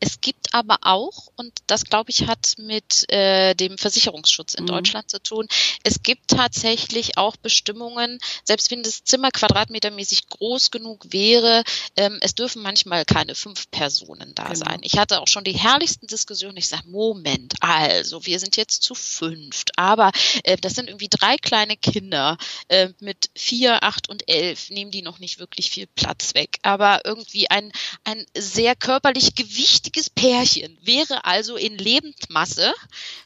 [0.00, 4.68] Es gibt aber auch, und das glaube ich hat mit äh, dem Versicherungsschutz in mhm.
[4.68, 5.46] Deutschland zu tun,
[5.82, 11.64] es gibt tatsächlich auch Bestimmungen, selbst wenn das Zimmer quadratmetermäßig groß genug wäre,
[11.96, 14.54] ähm, es dürfen manchmal keine fünf Personen da genau.
[14.54, 14.80] sein.
[14.82, 16.56] Ich hatte auch schon die herrlichsten Diskussionen.
[16.56, 20.12] Ich sage, Moment, also wir sind jetzt zu fünft, aber
[20.44, 22.36] äh, das sind irgendwie drei kleine Kinder
[22.68, 26.58] äh, mit vier, acht und elf, nehmen die noch nicht wirklich viel Platz weg.
[26.62, 27.72] Aber irgendwie ein,
[28.04, 32.74] ein sehr körperlich gewichtiges Pärchen wäre also in Lebendmasse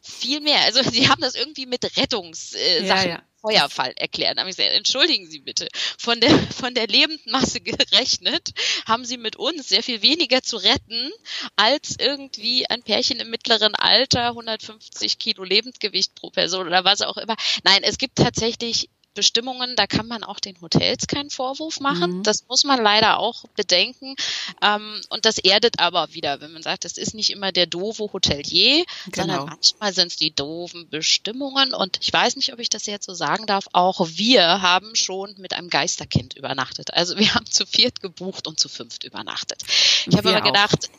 [0.02, 0.60] viel mehr.
[0.62, 2.60] Also sie haben das irgendwie mit Rettungssachen.
[2.60, 4.36] Äh, ja, ja Feuerfall erklären.
[4.36, 8.50] Da habe ich gesagt, entschuldigen Sie bitte, von der, von der Lebendmasse gerechnet,
[8.86, 11.10] haben Sie mit uns sehr viel weniger zu retten,
[11.56, 17.18] als irgendwie ein Pärchen im mittleren Alter, 150 Kilo Lebendgewicht pro Person oder was auch
[17.18, 17.36] immer.
[17.64, 22.18] Nein, es gibt tatsächlich Bestimmungen, da kann man auch den Hotels keinen Vorwurf machen.
[22.18, 22.22] Mhm.
[22.22, 24.16] Das muss man leider auch bedenken.
[24.62, 28.12] Ähm, und das erdet aber wieder, wenn man sagt, es ist nicht immer der doofe
[28.12, 29.26] Hotelier, genau.
[29.26, 31.74] sondern manchmal sind es die doofen Bestimmungen.
[31.74, 35.34] Und ich weiß nicht, ob ich das jetzt so sagen darf, auch wir haben schon
[35.38, 36.92] mit einem Geisterkind übernachtet.
[36.92, 39.62] Also wir haben zu viert gebucht und zu fünft übernachtet.
[40.06, 40.90] Ich habe aber gedacht,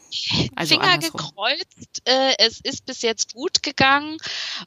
[0.56, 1.20] also Finger andersrum.
[1.20, 4.18] gekreuzt, äh, es ist bis jetzt gut gegangen.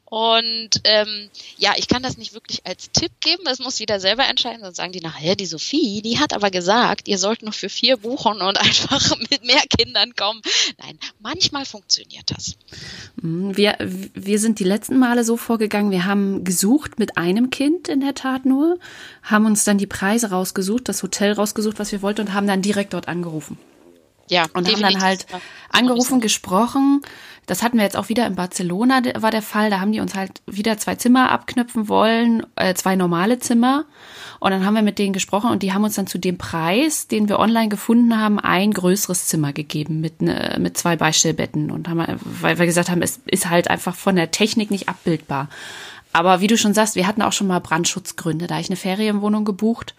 [0.05, 4.01] Und ähm, ja, ich kann das nicht wirklich als Tipp geben geben, das muss jeder
[4.01, 4.63] selber entscheiden.
[4.63, 7.97] Sonst sagen die nachher, die Sophie, die hat aber gesagt, ihr sollt nur für vier
[7.97, 10.41] buchen und einfach mit mehr Kindern kommen.
[10.79, 12.57] Nein, manchmal funktioniert das.
[13.21, 17.89] Mhm, wir, wir sind die letzten Male so vorgegangen, wir haben gesucht mit einem Kind
[17.89, 18.79] in der Tat nur,
[19.23, 22.63] haben uns dann die Preise rausgesucht, das Hotel rausgesucht, was wir wollten und haben dann
[22.63, 23.59] direkt dort angerufen.
[24.29, 25.27] Ja, und haben dann halt
[25.71, 27.03] angerufen, gesprochen.
[27.47, 29.71] Das hatten wir jetzt auch wieder in Barcelona, war der Fall.
[29.71, 33.87] Da haben die uns halt wieder zwei Zimmer abknüpfen wollen, äh, zwei normale Zimmer.
[34.39, 37.09] Und dann haben wir mit denen gesprochen und die haben uns dann zu dem Preis,
[37.09, 41.71] den wir online gefunden haben, ein größeres Zimmer gegeben mit, ne, mit zwei Beistellbetten.
[41.71, 45.49] Und haben, weil wir gesagt haben, es ist halt einfach von der Technik nicht abbildbar.
[46.13, 48.47] Aber wie du schon sagst, wir hatten auch schon mal Brandschutzgründe.
[48.47, 49.95] Da habe ich eine Ferienwohnung gebucht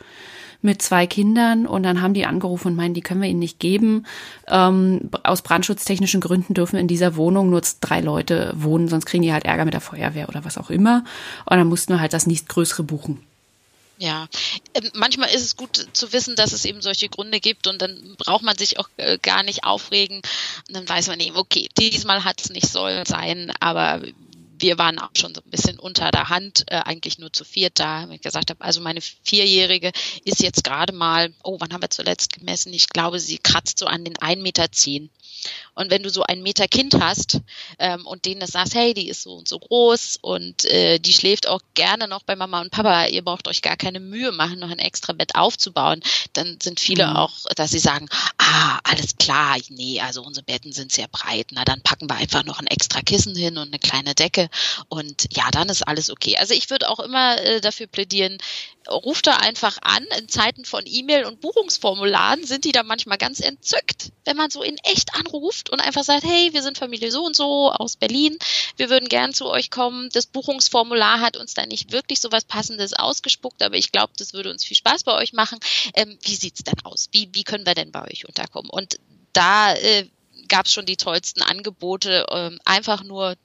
[0.61, 3.59] mit zwei Kindern und dann haben die angerufen und meinen, die können wir ihnen nicht
[3.59, 4.05] geben.
[4.47, 9.31] Ähm, aus brandschutztechnischen Gründen dürfen in dieser Wohnung nur drei Leute wohnen, sonst kriegen die
[9.33, 11.03] halt Ärger mit der Feuerwehr oder was auch immer.
[11.45, 13.21] Und dann mussten wir halt das nächstgrößere buchen.
[13.99, 14.27] Ja,
[14.73, 18.15] ähm, manchmal ist es gut zu wissen, dass es eben solche Gründe gibt und dann
[18.17, 20.21] braucht man sich auch äh, gar nicht aufregen.
[20.67, 24.01] Und dann weiß man eben, okay, diesmal hat es nicht sollen sein, aber
[24.59, 27.79] wir waren auch schon so ein bisschen unter der Hand, äh, eigentlich nur zu viert
[27.79, 28.03] da.
[28.03, 29.91] Wenn ich gesagt habe, also meine Vierjährige
[30.25, 32.73] ist jetzt gerade mal, oh, wann haben wir zuletzt gemessen?
[32.73, 34.65] Ich glaube, sie kratzt so an den 1,10 Meter.
[35.79, 37.39] Und wenn du so ein Meter Kind hast
[37.79, 41.13] ähm, und denen das sagst, hey, die ist so und so groß und äh, die
[41.13, 44.59] schläft auch gerne noch bei Mama und Papa, ihr braucht euch gar keine Mühe machen,
[44.59, 46.01] noch ein extra Bett aufzubauen,
[46.33, 47.15] dann sind viele mhm.
[47.15, 51.63] auch, dass sie sagen, ah, alles klar, nee, also unsere Betten sind sehr breit, na
[51.63, 54.49] dann packen wir einfach noch ein extra Kissen hin und eine kleine Decke
[54.89, 56.35] und ja, dann ist alles okay.
[56.37, 58.37] Also ich würde auch immer äh, dafür plädieren,
[58.89, 60.05] ruft da einfach an.
[60.17, 64.63] In Zeiten von E-Mail und Buchungsformularen sind die da manchmal ganz entzückt, wenn man so
[64.63, 68.37] in echt anruft und einfach sagt, hey, wir sind Familie so und so aus Berlin,
[68.77, 70.09] wir würden gern zu euch kommen.
[70.13, 74.33] Das Buchungsformular hat uns da nicht wirklich so was Passendes ausgespuckt, aber ich glaube, das
[74.33, 75.59] würde uns viel Spaß bei euch machen.
[75.93, 77.09] Ähm, wie sieht's denn aus?
[77.11, 78.69] Wie, wie können wir denn bei euch unterkommen?
[78.69, 78.99] Und
[79.33, 80.07] da äh,
[80.47, 83.35] gab es schon die tollsten Angebote, ähm, einfach nur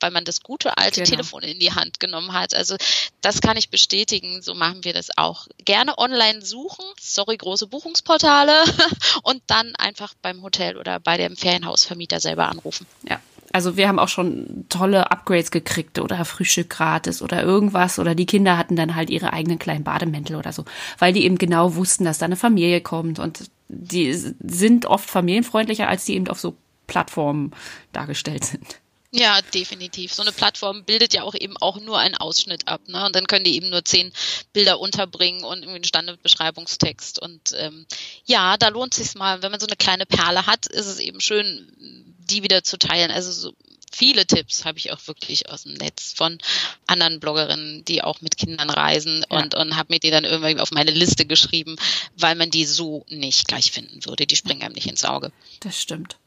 [0.00, 1.10] weil man das gute alte genau.
[1.10, 2.54] Telefon in die Hand genommen hat.
[2.54, 2.76] Also
[3.20, 4.42] das kann ich bestätigen.
[4.42, 5.46] So machen wir das auch.
[5.64, 8.52] Gerne online suchen, sorry, große Buchungsportale
[9.22, 12.86] und dann einfach beim Hotel oder bei dem Ferienhausvermieter selber anrufen.
[13.08, 13.20] Ja.
[13.52, 18.26] Also wir haben auch schon tolle Upgrades gekriegt oder Frühstück gratis oder irgendwas oder die
[18.26, 20.66] Kinder hatten dann halt ihre eigenen kleinen Bademäntel oder so,
[20.98, 25.88] weil die eben genau wussten, dass da eine Familie kommt und die sind oft familienfreundlicher,
[25.88, 26.56] als die eben auf so
[26.86, 27.52] Plattformen
[27.92, 28.80] dargestellt sind.
[29.10, 30.12] Ja, definitiv.
[30.12, 33.06] So eine Plattform bildet ja auch eben auch nur einen Ausschnitt ab, ne?
[33.06, 34.12] Und dann können die eben nur zehn
[34.52, 37.18] Bilder unterbringen und irgendwie einen Standardbeschreibungstext.
[37.18, 37.86] Und ähm,
[38.26, 41.20] ja, da lohnt sich mal, wenn man so eine kleine Perle hat, ist es eben
[41.20, 43.10] schön, die wieder zu teilen.
[43.10, 43.54] Also so
[43.90, 46.38] viele Tipps habe ich auch wirklich aus dem Netz von
[46.86, 49.38] anderen Bloggerinnen, die auch mit Kindern reisen ja.
[49.38, 51.76] und, und habe mir die dann irgendwie auf meine Liste geschrieben,
[52.16, 54.26] weil man die so nicht gleich finden würde.
[54.26, 55.32] Die springen einem nicht ins Auge.
[55.60, 56.18] Das stimmt.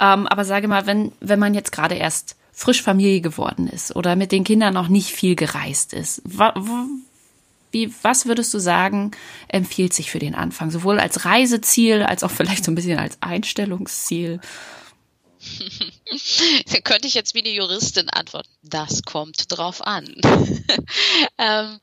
[0.00, 4.16] Ähm, aber sage mal, wenn, wenn man jetzt gerade erst frisch Familie geworden ist oder
[4.16, 6.54] mit den Kindern noch nicht viel gereist ist, wa,
[7.70, 9.12] wie, was würdest du sagen,
[9.48, 10.70] empfiehlt sich für den Anfang?
[10.70, 14.40] Sowohl als Reiseziel als auch vielleicht so ein bisschen als Einstellungsziel?
[16.70, 18.50] da könnte ich jetzt wie eine Juristin antworten.
[18.62, 20.04] Das kommt drauf an.
[21.38, 21.78] ähm,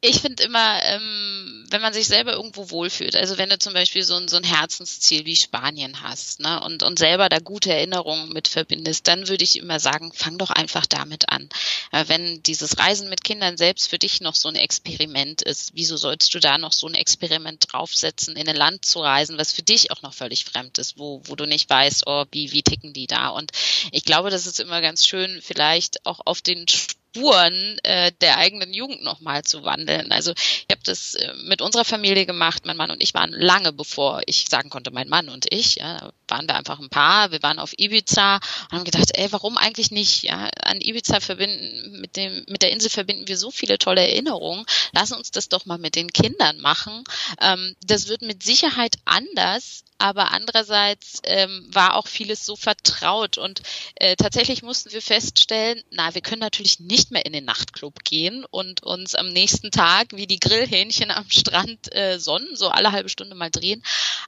[0.00, 4.04] ich finde immer, ähm, wenn man sich selber irgendwo wohlfühlt, also wenn du zum Beispiel
[4.04, 8.32] so ein, so ein Herzensziel wie Spanien hast ne, und, und selber da gute Erinnerungen
[8.32, 11.48] mit verbindest, dann würde ich immer sagen, fang doch einfach damit an.
[11.90, 15.96] Äh, wenn dieses Reisen mit Kindern selbst für dich noch so ein Experiment ist, wieso
[15.96, 19.62] sollst du da noch so ein Experiment draufsetzen, in ein Land zu reisen, was für
[19.62, 22.92] dich auch noch völlig fremd ist, wo, wo du nicht weißt, oh, wie, wie ticken
[22.92, 23.30] die da?
[23.30, 23.50] Und
[23.90, 26.66] ich glaube, das ist immer ganz schön, vielleicht auch auf den
[27.14, 30.12] Spuren äh, der eigenen Jugend nochmal zu wandeln.
[30.12, 32.66] Also ich habe das äh, mit unserer Familie gemacht.
[32.66, 36.12] Mein Mann und ich waren lange bevor ich sagen konnte, mein Mann und ich, ja,
[36.28, 37.30] waren wir einfach ein Paar.
[37.30, 40.22] Wir waren auf Ibiza und haben gedacht, ey, warum eigentlich nicht?
[40.22, 44.64] Ja, an Ibiza verbinden mit dem mit der Insel verbinden wir so viele tolle Erinnerungen.
[44.92, 47.04] Lassen uns das doch mal mit den Kindern machen.
[47.40, 53.62] Ähm, das wird mit Sicherheit anders aber andererseits ähm, war auch vieles so vertraut und
[53.96, 58.44] äh, tatsächlich mussten wir feststellen, na, wir können natürlich nicht mehr in den Nachtclub gehen
[58.50, 63.08] und uns am nächsten Tag wie die Grillhähnchen am Strand äh, sonnen, so alle halbe
[63.08, 63.82] Stunde mal drehen.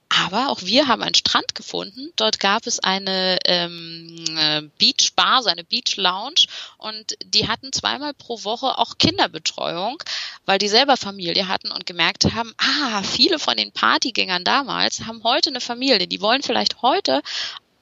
[0.08, 2.10] Aber auch wir haben einen Strand gefunden.
[2.16, 6.46] Dort gab es eine ähm, äh, Beach Bar, so eine Beach Lounge
[6.78, 10.02] und die hatten zweimal pro Woche auch Kinderbetreuung,
[10.46, 15.22] weil die selber Familie hatten und gemerkt haben, ah, viele von den Partygängern damals haben
[15.22, 17.22] heute eine eine Familie, die wollen vielleicht heute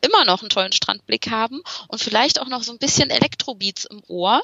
[0.00, 4.02] immer noch einen tollen Strandblick haben und vielleicht auch noch so ein bisschen Elektrobeats im
[4.08, 4.42] Ohr,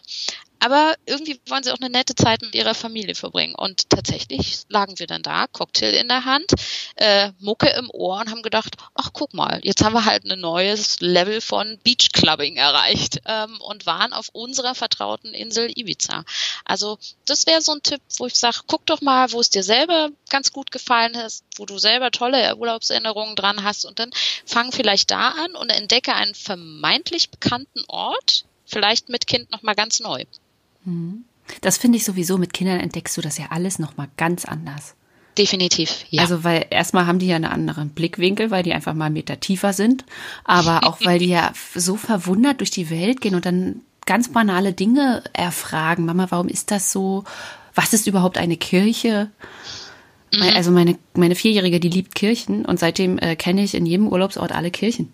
[0.64, 3.54] aber irgendwie wollen sie auch eine nette Zeit mit ihrer Familie verbringen.
[3.54, 6.52] Und tatsächlich lagen wir dann da, Cocktail in der Hand,
[6.96, 10.40] äh, Mucke im Ohr und haben gedacht, ach guck mal, jetzt haben wir halt ein
[10.40, 16.24] neues Level von Beachclubbing erreicht ähm, und waren auf unserer vertrauten Insel Ibiza.
[16.64, 16.96] Also
[17.26, 20.08] das wäre so ein Tipp, wo ich sage, guck doch mal, wo es dir selber
[20.30, 24.12] ganz gut gefallen hat, wo du selber tolle Urlaubserinnerungen dran hast und dann
[24.46, 30.00] fang vielleicht da an und entdecke einen vermeintlich bekannten Ort, vielleicht mit Kind nochmal ganz
[30.00, 30.24] neu.
[30.84, 31.24] Mhm.
[31.60, 34.94] Das finde ich sowieso, mit Kindern entdeckst du das ja alles nochmal ganz anders.
[35.36, 36.22] Definitiv, ja.
[36.22, 39.40] Also, weil erstmal haben die ja einen anderen Blickwinkel, weil die einfach mal einen Meter
[39.40, 40.04] tiefer sind,
[40.44, 44.72] aber auch weil die ja so verwundert durch die Welt gehen und dann ganz banale
[44.72, 46.04] Dinge erfragen.
[46.04, 47.24] Mama, warum ist das so?
[47.74, 49.30] Was ist überhaupt eine Kirche?
[50.32, 50.42] Mhm.
[50.54, 54.52] Also meine, meine Vierjährige, die liebt Kirchen und seitdem äh, kenne ich in jedem Urlaubsort
[54.52, 55.12] alle Kirchen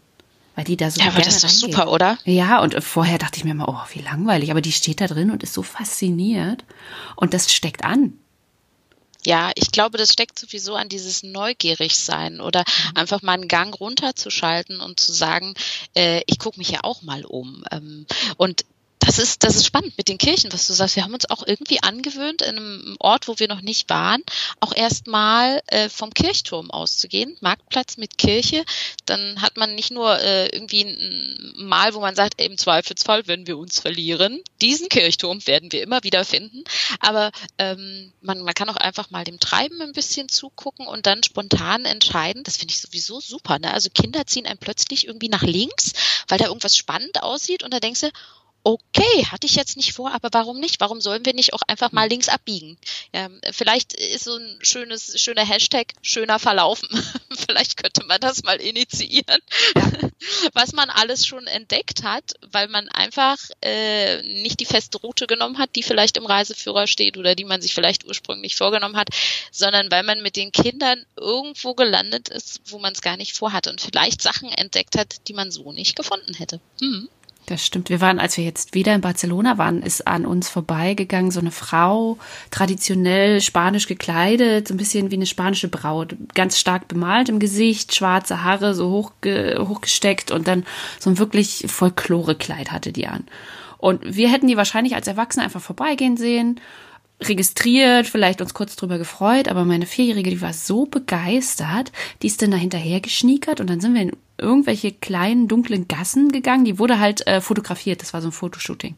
[0.54, 2.18] weil die da so Ja, aber das ist doch super, oder?
[2.24, 5.30] Ja, und vorher dachte ich mir immer, oh, wie langweilig, aber die steht da drin
[5.30, 6.64] und ist so fasziniert
[7.16, 8.14] und das steckt an.
[9.24, 12.96] Ja, ich glaube, das steckt sowieso an dieses Neugierigsein oder mhm.
[12.96, 15.54] einfach mal einen Gang runterzuschalten und zu sagen,
[15.94, 17.64] äh, ich gucke mich ja auch mal um.
[17.70, 18.06] Ähm,
[18.38, 18.64] und
[19.00, 20.94] das ist, das ist spannend mit den Kirchen, was du sagst.
[20.94, 24.22] Wir haben uns auch irgendwie angewöhnt, in einem Ort, wo wir noch nicht waren,
[24.60, 27.36] auch erstmal äh, vom Kirchturm auszugehen.
[27.40, 28.62] Marktplatz mit Kirche.
[29.06, 33.46] Dann hat man nicht nur äh, irgendwie ein Mal, wo man sagt, im Zweifelsfall, wenn
[33.46, 36.62] wir uns verlieren, diesen Kirchturm werden wir immer wieder finden.
[37.00, 41.22] Aber ähm, man, man kann auch einfach mal dem Treiben ein bisschen zugucken und dann
[41.22, 42.44] spontan entscheiden.
[42.44, 43.58] Das finde ich sowieso super.
[43.58, 43.72] Ne?
[43.72, 45.94] Also Kinder ziehen einen plötzlich irgendwie nach links,
[46.28, 48.10] weil da irgendwas spannend aussieht und da denkst du,
[48.62, 50.80] okay, hatte ich jetzt nicht vor, aber warum nicht?
[50.80, 52.10] Warum sollen wir nicht auch einfach mal hm.
[52.10, 52.76] links abbiegen?
[53.14, 56.88] Ja, vielleicht ist so ein schönes, schöner Hashtag schöner verlaufen.
[57.46, 59.40] vielleicht könnte man das mal initiieren,
[60.52, 65.58] was man alles schon entdeckt hat, weil man einfach äh, nicht die feste Route genommen
[65.58, 69.08] hat, die vielleicht im Reiseführer steht oder die man sich vielleicht ursprünglich vorgenommen hat,
[69.50, 73.68] sondern weil man mit den Kindern irgendwo gelandet ist, wo man es gar nicht vorhat
[73.68, 76.60] und vielleicht Sachen entdeckt hat, die man so nicht gefunden hätte.
[76.80, 77.08] Hm.
[77.46, 77.90] Das stimmt.
[77.90, 81.50] Wir waren, als wir jetzt wieder in Barcelona waren, ist an uns vorbeigegangen so eine
[81.50, 82.16] Frau,
[82.52, 87.94] traditionell spanisch gekleidet, so ein bisschen wie eine spanische Braut, ganz stark bemalt im Gesicht,
[87.94, 90.64] schwarze Haare so hochge hochgesteckt und dann
[91.00, 93.24] so ein wirklich Folklore-Kleid hatte die an.
[93.78, 96.60] Und wir hätten die wahrscheinlich als Erwachsene einfach vorbeigehen sehen
[97.22, 102.40] registriert, vielleicht uns kurz drüber gefreut, aber meine Vierjährige, die war so begeistert, die ist
[102.42, 106.64] dann da hinterher geschniekert und dann sind wir in irgendwelche kleinen dunklen Gassen gegangen.
[106.64, 108.96] Die wurde halt äh, fotografiert, das war so ein Fotoshooting.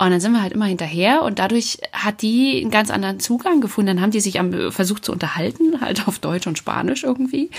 [0.00, 3.60] Und dann sind wir halt immer hinterher und dadurch hat die einen ganz anderen Zugang
[3.60, 3.88] gefunden.
[3.88, 7.50] Dann haben die sich am, versucht zu unterhalten, halt auf Deutsch und Spanisch irgendwie.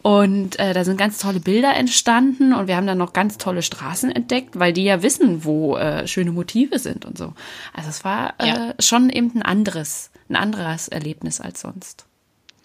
[0.00, 3.60] Und äh, da sind ganz tolle Bilder entstanden und wir haben dann noch ganz tolle
[3.60, 7.34] Straßen entdeckt, weil die ja wissen, wo äh, schöne Motive sind und so.
[7.74, 8.74] Also es war äh, ja.
[8.78, 12.06] schon eben ein anderes, ein anderes Erlebnis als sonst.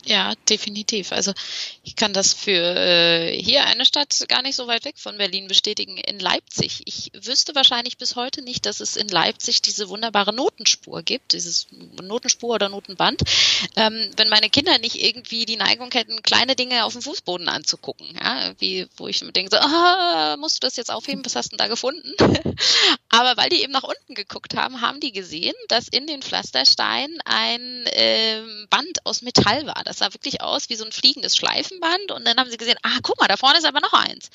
[0.06, 1.12] Ja, definitiv.
[1.12, 1.34] Also
[1.84, 5.48] ich kann das für äh, hier eine Stadt gar nicht so weit weg von Berlin
[5.48, 5.98] bestätigen.
[5.98, 6.84] In Leipzig.
[6.86, 11.68] Ich wüsste wahrscheinlich bis heute nicht, dass es in Leipzig diese wunderbare Notenspur gibt, dieses
[12.02, 13.22] Notenspur oder Notenband.
[13.76, 18.08] Ähm, wenn meine Kinder nicht irgendwie die Neigung hätten, kleine Dinge auf dem Fußboden anzugucken,
[18.16, 21.26] ja, wie wo ich mir denke, so, ah, musst du das jetzt aufheben?
[21.26, 22.14] Was hast du denn da gefunden?
[23.10, 27.18] Aber weil die eben nach unten geguckt haben, haben die gesehen, dass in den Pflastersteinen
[27.26, 29.84] ein äh, Band aus Metall war.
[29.84, 32.12] Das das sah wirklich aus wie so ein fliegendes Schleifenband.
[32.12, 34.30] Und dann haben sie gesehen, ah, guck mal, da vorne ist aber noch eins.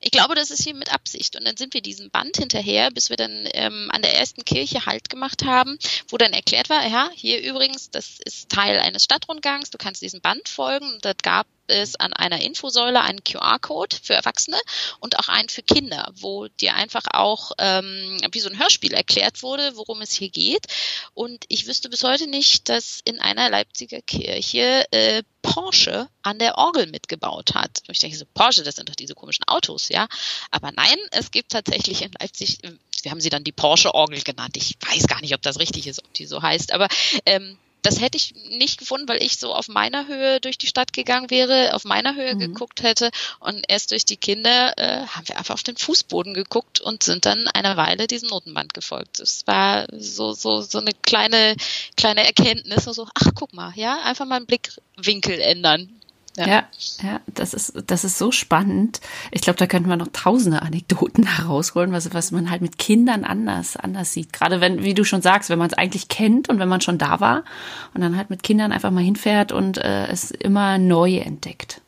[0.00, 1.36] Ich glaube, das ist hier mit Absicht.
[1.36, 4.86] Und dann sind wir diesem Band hinterher, bis wir dann ähm, an der ersten Kirche
[4.86, 9.70] Halt gemacht haben, wo dann erklärt war, ja, hier übrigens, das ist Teil eines Stadtrundgangs,
[9.70, 10.92] du kannst diesem Band folgen.
[10.94, 14.58] Und das gab es an einer Infosäule einen QR-Code für Erwachsene
[15.00, 19.42] und auch einen für Kinder, wo dir einfach auch ähm, wie so ein Hörspiel erklärt
[19.42, 20.66] wurde, worum es hier geht.
[21.14, 26.56] Und ich wüsste bis heute nicht, dass in einer Leipziger Kirche äh, Porsche an der
[26.56, 27.82] Orgel mitgebaut hat.
[27.86, 30.08] Und ich denke so, Porsche, das sind doch diese komischen Autos, ja.
[30.50, 32.58] Aber nein, es gibt tatsächlich in Leipzig,
[33.02, 34.56] wir haben sie dann die Porsche-Orgel genannt.
[34.56, 36.88] Ich weiß gar nicht, ob das richtig ist, ob die so heißt, aber
[37.26, 40.92] ähm, das hätte ich nicht gefunden, weil ich so auf meiner Höhe durch die Stadt
[40.92, 42.38] gegangen wäre, auf meiner Höhe mhm.
[42.38, 43.10] geguckt hätte
[43.40, 47.26] und erst durch die Kinder äh, haben wir einfach auf den Fußboden geguckt und sind
[47.26, 49.20] dann eine Weile diesem Notenband gefolgt.
[49.20, 51.56] Es war so so so eine kleine
[51.96, 56.01] kleine Erkenntnis, so ach guck mal, ja, einfach mal einen Blickwinkel ändern.
[56.36, 56.46] Ja.
[56.46, 56.64] ja,
[57.02, 59.00] ja, das ist, das ist so spannend.
[59.32, 63.24] Ich glaube, da könnte man noch tausende Anekdoten herausholen, was, was man halt mit Kindern
[63.24, 64.32] anders, anders sieht.
[64.32, 66.96] Gerade wenn, wie du schon sagst, wenn man es eigentlich kennt und wenn man schon
[66.96, 67.44] da war
[67.92, 71.82] und dann halt mit Kindern einfach mal hinfährt und äh, es immer neu entdeckt.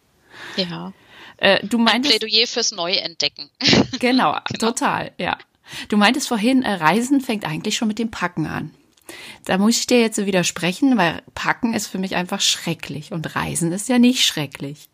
[0.57, 0.92] Ja.
[1.38, 3.49] Äh, du meintest, Ein Plädoyer fürs Neuentdecken.
[3.59, 5.38] Genau, genau, total, ja.
[5.88, 8.72] Du meintest vorhin, äh, Reisen fängt eigentlich schon mit dem Packen an.
[9.44, 13.36] Da muss ich dir jetzt so widersprechen, weil Packen ist für mich einfach schrecklich und
[13.36, 14.88] Reisen ist ja nicht schrecklich.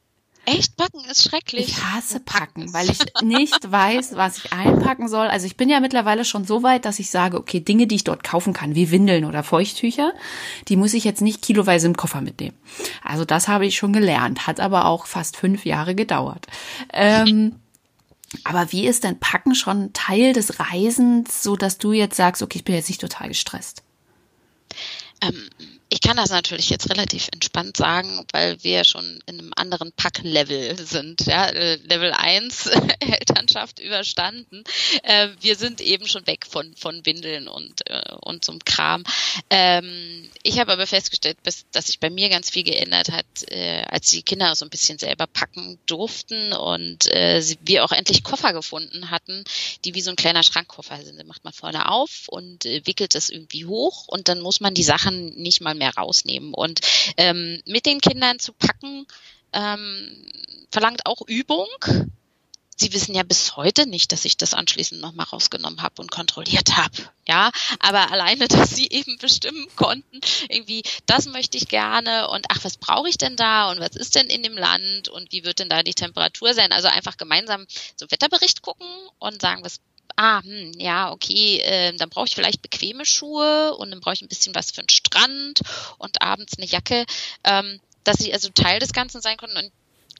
[0.46, 1.68] Echt, Packen ist schrecklich.
[1.68, 5.26] Ich hasse Packen, weil ich nicht weiß, was ich einpacken soll.
[5.26, 8.04] Also ich bin ja mittlerweile schon so weit, dass ich sage, okay, Dinge, die ich
[8.04, 10.12] dort kaufen kann, wie Windeln oder Feuchttücher,
[10.68, 12.56] die muss ich jetzt nicht kiloweise im Koffer mitnehmen.
[13.04, 16.46] Also das habe ich schon gelernt, hat aber auch fast fünf Jahre gedauert.
[16.92, 17.56] Ähm,
[18.44, 22.58] aber wie ist denn Packen schon Teil des Reisens, so dass du jetzt sagst, okay,
[22.58, 23.82] ich bin jetzt nicht total gestresst?
[25.22, 25.50] Ähm,
[25.92, 30.78] ich kann das natürlich jetzt relativ entspannt sagen, weil wir schon in einem anderen Packlevel
[30.78, 31.26] sind.
[31.26, 32.66] Ja, äh, Level 1
[33.00, 34.62] Elternschaft überstanden.
[35.02, 39.02] Äh, wir sind eben schon weg von, von Windeln und, äh, und zum Kram.
[39.50, 43.26] Ähm, ich habe aber festgestellt, dass sich bei mir ganz viel geändert hat,
[43.88, 49.10] als die Kinder so ein bisschen selber packen durften und wir auch endlich Koffer gefunden
[49.10, 49.44] hatten,
[49.84, 51.18] die wie so ein kleiner Schrankkoffer sind.
[51.18, 54.82] Den macht man vorne auf und wickelt das irgendwie hoch und dann muss man die
[54.82, 56.54] Sachen nicht mal mehr rausnehmen.
[56.54, 56.80] Und
[57.16, 59.06] ähm, mit den Kindern zu packen,
[59.52, 60.26] ähm,
[60.70, 61.66] verlangt auch Übung.
[62.76, 66.78] Sie wissen ja bis heute nicht, dass ich das anschließend nochmal rausgenommen habe und kontrolliert
[66.78, 66.96] habe.
[67.28, 72.60] Ja, aber alleine, dass sie eben bestimmen konnten, irgendwie, das möchte ich gerne und ach,
[72.62, 75.58] was brauche ich denn da und was ist denn in dem Land und wie wird
[75.58, 76.72] denn da die Temperatur sein?
[76.72, 77.66] Also einfach gemeinsam
[77.96, 79.80] so Wetterbericht gucken und sagen, was
[80.16, 84.22] ah, hm, ja, okay, äh, dann brauche ich vielleicht bequeme Schuhe und dann brauche ich
[84.22, 85.60] ein bisschen was für den Strand
[85.98, 87.04] und abends eine Jacke,
[87.44, 89.56] ähm, dass sie also Teil des Ganzen sein konnten.
[89.56, 89.72] Und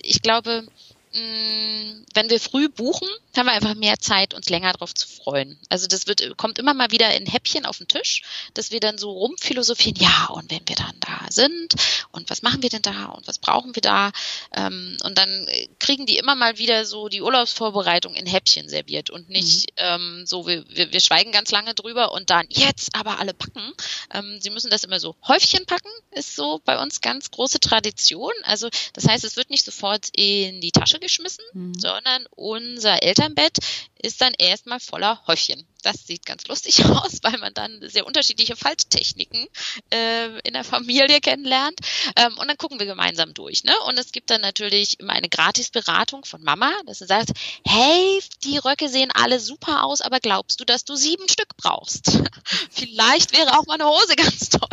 [0.02, 0.66] ich glaube,
[1.12, 5.58] wenn wir früh buchen, haben wir einfach mehr Zeit, uns länger darauf zu freuen.
[5.68, 8.22] Also das wird, kommt immer mal wieder in Häppchen auf den Tisch,
[8.54, 11.74] dass wir dann so rumphilosophieren, ja, und wenn wir dann da sind,
[12.12, 14.12] und was machen wir denn da, und was brauchen wir da?
[14.54, 15.48] Ähm, und dann
[15.78, 19.74] kriegen die immer mal wieder so die Urlaubsvorbereitung in Häppchen serviert und nicht mhm.
[19.78, 23.72] ähm, so, wir, wir, wir schweigen ganz lange drüber und dann jetzt aber alle packen.
[24.12, 28.32] Ähm, sie müssen das immer so Häufchen packen, ist so bei uns ganz große Tradition.
[28.44, 31.74] Also das heißt, es wird nicht sofort in die Tasche geschmissen, mhm.
[31.74, 33.58] sondern unser Elternbett
[34.00, 35.66] ist dann erstmal voller Häufchen.
[35.82, 39.46] Das sieht ganz lustig aus, weil man dann sehr unterschiedliche Falttechniken
[39.92, 41.80] äh, in der Familie kennenlernt.
[42.16, 43.64] Ähm, und dann gucken wir gemeinsam durch.
[43.64, 43.74] Ne?
[43.86, 47.30] Und es gibt dann natürlich immer eine Gratisberatung von Mama, dass sie sagt,
[47.66, 52.18] hey, die Röcke sehen alle super aus, aber glaubst du, dass du sieben Stück brauchst?
[52.70, 54.68] Vielleicht wäre auch mal eine Hose ganz toll.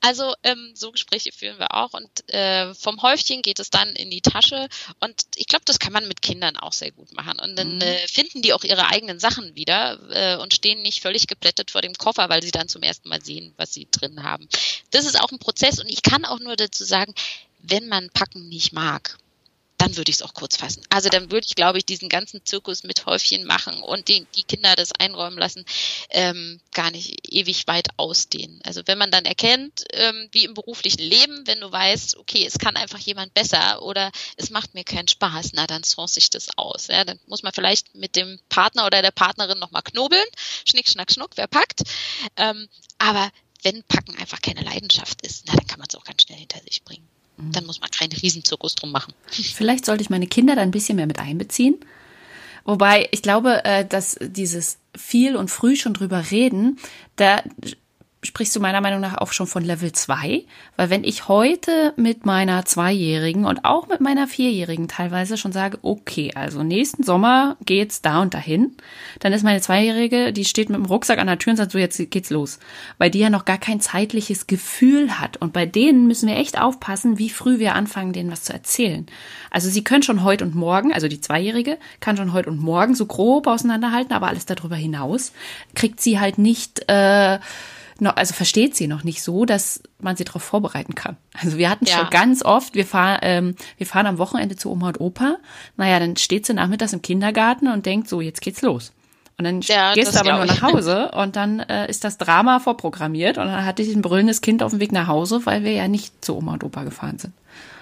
[0.00, 1.92] Also ähm, so Gespräche führen wir auch.
[1.92, 4.68] Und äh, vom Häufchen geht es dann in die Tasche.
[5.00, 7.38] Und ich glaube, das kann man mit Kindern auch sehr gut machen.
[7.40, 7.82] Und dann mhm.
[7.82, 9.98] äh, finden die auch ihre eigenen Sachen wieder.
[10.10, 13.08] Äh, äh, und stehen nicht völlig geplättet vor dem Koffer, weil sie dann zum ersten
[13.08, 14.48] Mal sehen, was sie drin haben.
[14.90, 17.14] Das ist auch ein Prozess und ich kann auch nur dazu sagen,
[17.58, 19.16] wenn man Packen nicht mag,
[19.78, 20.82] dann würde ich es auch kurz fassen.
[20.88, 24.44] Also dann würde ich, glaube ich, diesen ganzen Zirkus mit Häufchen machen und die, die
[24.44, 25.64] Kinder das einräumen lassen,
[26.10, 28.60] ähm, gar nicht ewig weit ausdehnen.
[28.64, 32.58] Also wenn man dann erkennt, ähm, wie im beruflichen Leben, wenn du weißt, okay, es
[32.58, 36.56] kann einfach jemand besser oder es macht mir keinen Spaß, na dann source ich das
[36.56, 36.86] aus.
[36.86, 40.24] Ja, dann muss man vielleicht mit dem Partner oder der Partnerin nochmal knobeln,
[40.66, 41.82] schnick, schnack, schnuck, wer packt.
[42.36, 42.68] Ähm,
[42.98, 43.30] aber
[43.62, 46.60] wenn Packen einfach keine Leidenschaft ist, na dann kann man es auch ganz schnell hinter
[46.60, 47.08] sich bringen.
[47.36, 49.12] Dann muss man keinen Riesenzirkus drum machen.
[49.26, 51.76] Vielleicht sollte ich meine Kinder da ein bisschen mehr mit einbeziehen.
[52.64, 56.78] Wobei ich glaube, äh, dass dieses viel und früh schon drüber reden,
[57.16, 57.42] da
[58.24, 60.44] sprichst du meiner Meinung nach auch schon von Level 2,
[60.76, 65.78] weil wenn ich heute mit meiner Zweijährigen und auch mit meiner Vierjährigen teilweise schon sage,
[65.82, 68.72] okay, also nächsten Sommer geht's da und dahin,
[69.20, 71.78] dann ist meine Zweijährige, die steht mit dem Rucksack an der Tür und sagt so,
[71.78, 72.58] jetzt geht's los,
[72.98, 75.36] weil die ja noch gar kein zeitliches Gefühl hat.
[75.36, 79.06] Und bei denen müssen wir echt aufpassen, wie früh wir anfangen, denen was zu erzählen.
[79.50, 82.94] Also sie können schon heute und morgen, also die Zweijährige kann schon heute und morgen
[82.94, 85.32] so grob auseinanderhalten, aber alles darüber hinaus
[85.74, 87.38] kriegt sie halt nicht äh,
[88.00, 91.16] noch, also versteht sie noch nicht so, dass man sie darauf vorbereiten kann.
[91.40, 91.98] Also wir hatten ja.
[91.98, 95.36] schon ganz oft, wir fahren, ähm, wir fahren am Wochenende zu Oma und Opa.
[95.76, 98.92] Naja, dann steht sie nachmittags im Kindergarten und denkt, so, jetzt geht's los.
[99.36, 102.60] Und dann ja, gehst du aber nur nach Hause und dann äh, ist das Drama
[102.60, 105.72] vorprogrammiert und dann hatte ich ein brüllendes Kind auf dem Weg nach Hause, weil wir
[105.72, 107.34] ja nicht zu Oma und Opa gefahren sind.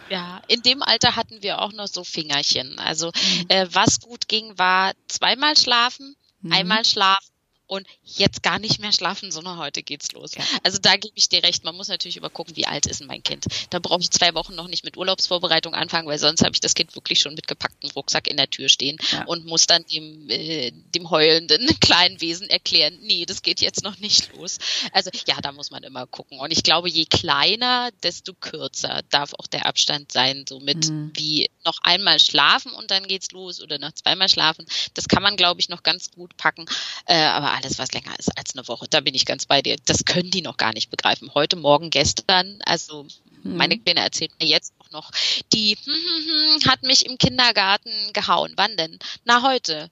[0.09, 2.79] Ja, in dem Alter hatten wir auch noch so Fingerchen.
[2.79, 3.45] Also mhm.
[3.49, 6.53] äh, was gut ging, war zweimal schlafen, mhm.
[6.53, 7.32] einmal schlafen
[7.73, 10.35] und jetzt gar nicht mehr schlafen, sondern heute geht's los.
[10.35, 10.45] Ja.
[10.63, 11.65] Also da gebe ich dir recht.
[11.65, 13.47] Man muss natürlich übergucken, wie alt ist denn mein Kind.
[13.71, 16.75] Da brauche ich zwei Wochen noch nicht mit Urlaubsvorbereitung anfangen, weil sonst habe ich das
[16.75, 19.25] Kind wirklich schon mit gepacktem Rucksack in der Tür stehen ja.
[19.25, 23.99] und muss dann dem, äh, dem heulenden kleinen Wesen erklären, nee, das geht jetzt noch
[24.01, 24.59] nicht los.
[24.93, 26.41] Also ja, da muss man immer gucken.
[26.41, 31.11] Und ich glaube, je kleiner, desto kürzer darf auch der Abstand sein, so mit mhm.
[31.15, 34.67] wie noch einmal schlafen und dann geht's los oder noch zweimal schlafen.
[34.95, 36.67] Das kann man, glaube ich, noch ganz gut packen.
[37.07, 39.77] Äh, aber alles, was länger ist als eine Woche, da bin ich ganz bei dir.
[39.85, 41.33] Das können die noch gar nicht begreifen.
[41.35, 43.07] Heute, morgen, gestern, also
[43.43, 43.57] mhm.
[43.57, 45.11] meine Kleine erzählt mir jetzt auch noch,
[45.53, 48.53] die hm, hm, hm, hat mich im Kindergarten gehauen.
[48.57, 48.99] Wann denn?
[49.25, 49.91] Na, heute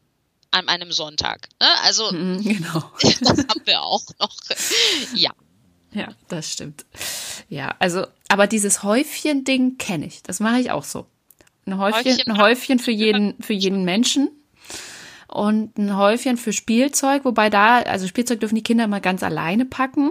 [0.51, 1.49] an einem Sonntag.
[1.61, 1.69] Ne?
[1.83, 2.93] Also mhm, genau.
[3.21, 4.35] das haben wir auch noch.
[5.15, 5.33] Ja.
[5.93, 6.85] Ja, das stimmt.
[7.49, 10.23] Ja, also, aber dieses Häufchen-Ding kenne ich.
[10.23, 11.07] Das mache ich auch so.
[11.67, 14.31] Ein Häufchen, Häufchen, ein Häufchen für jeden, für jeden Menschen
[15.31, 19.65] und ein Häufchen für Spielzeug, wobei da, also Spielzeug dürfen die Kinder immer ganz alleine
[19.65, 20.11] packen.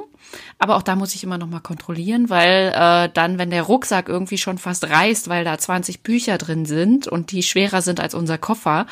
[0.59, 4.07] Aber auch da muss ich immer noch mal kontrollieren, weil äh, dann, wenn der Rucksack
[4.07, 8.13] irgendwie schon fast reißt, weil da 20 Bücher drin sind und die schwerer sind als
[8.13, 8.85] unser Koffer,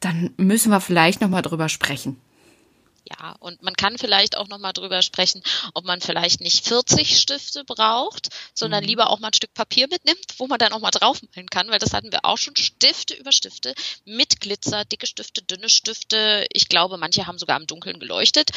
[0.00, 2.16] dann müssen wir vielleicht noch mal drüber sprechen.
[3.04, 5.42] Ja, und man kann vielleicht auch nochmal drüber sprechen,
[5.74, 8.88] ob man vielleicht nicht 40 Stifte braucht, sondern mhm.
[8.88, 11.80] lieber auch mal ein Stück Papier mitnimmt, wo man dann auch mal draufmalen kann, weil
[11.80, 12.54] das hatten wir auch schon.
[12.54, 13.74] Stifte über Stifte
[14.04, 16.46] mit Glitzer, dicke Stifte, dünne Stifte.
[16.52, 18.50] Ich glaube, manche haben sogar im Dunkeln geleuchtet.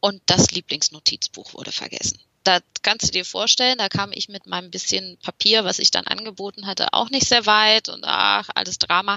[0.00, 4.70] Und das Lieblingsnotizbuch wurde vergessen da kannst du dir vorstellen, da kam ich mit meinem
[4.70, 9.16] bisschen Papier, was ich dann angeboten hatte, auch nicht sehr weit und ach, alles Drama.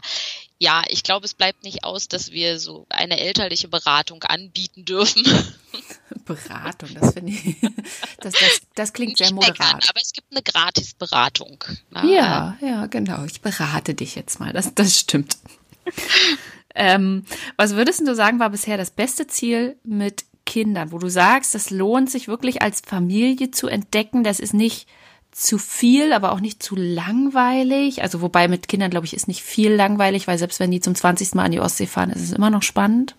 [0.58, 5.24] Ja, ich glaube, es bleibt nicht aus, dass wir so eine elterliche Beratung anbieten dürfen.
[6.26, 7.56] Beratung, das finde ich,
[8.22, 9.60] das, das, das klingt sehr moderat.
[9.60, 11.64] An, aber es gibt eine Gratisberatung.
[11.92, 12.14] Ne?
[12.14, 13.24] Ja, ja, genau.
[13.26, 14.54] Ich berate dich jetzt mal.
[14.54, 15.38] Das, das stimmt.
[16.76, 17.26] ähm,
[17.56, 21.70] was würdest du sagen, war bisher das beste Ziel mit Kindern, wo du sagst, das
[21.70, 24.24] lohnt sich wirklich als Familie zu entdecken.
[24.24, 24.88] Das ist nicht
[25.32, 28.02] zu viel, aber auch nicht zu langweilig.
[28.02, 30.96] Also wobei mit Kindern, glaube ich, ist nicht viel langweilig, weil selbst wenn die zum
[30.96, 31.36] 20.
[31.36, 33.16] Mal an die Ostsee fahren, ist es immer noch spannend.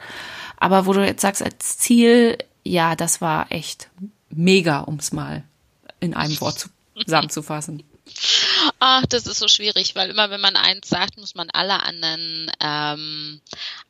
[0.57, 3.89] Aber wo du jetzt sagst, als Ziel, ja, das war echt
[4.31, 5.45] mega, um es mal
[6.01, 6.71] in einem Wort
[7.05, 7.85] zusammenzufassen.
[8.79, 12.51] Ach, das ist so schwierig, weil immer wenn man eins sagt, muss man alle anderen
[12.61, 13.41] ähm,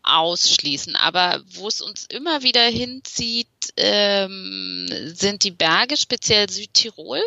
[0.02, 0.96] ausschließen.
[0.96, 7.22] Aber wo es uns immer wieder hinzieht, ähm, sind die Berge, speziell Südtirol.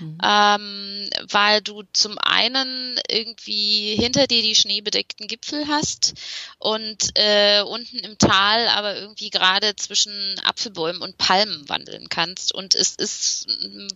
[0.00, 0.18] Mhm.
[0.22, 6.14] Ähm, weil du zum einen irgendwie hinter dir die schneebedeckten Gipfel hast
[6.58, 12.54] und äh, unten im Tal aber irgendwie gerade zwischen Apfelbäumen und Palmen wandeln kannst.
[12.54, 13.46] Und es ist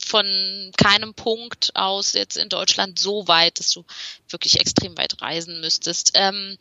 [0.04, 3.84] von keinem Punkt aus jetzt in Deutschland so weit, dass du
[4.28, 6.12] wirklich extrem weit reisen müsstest.
[6.14, 6.56] Ähm,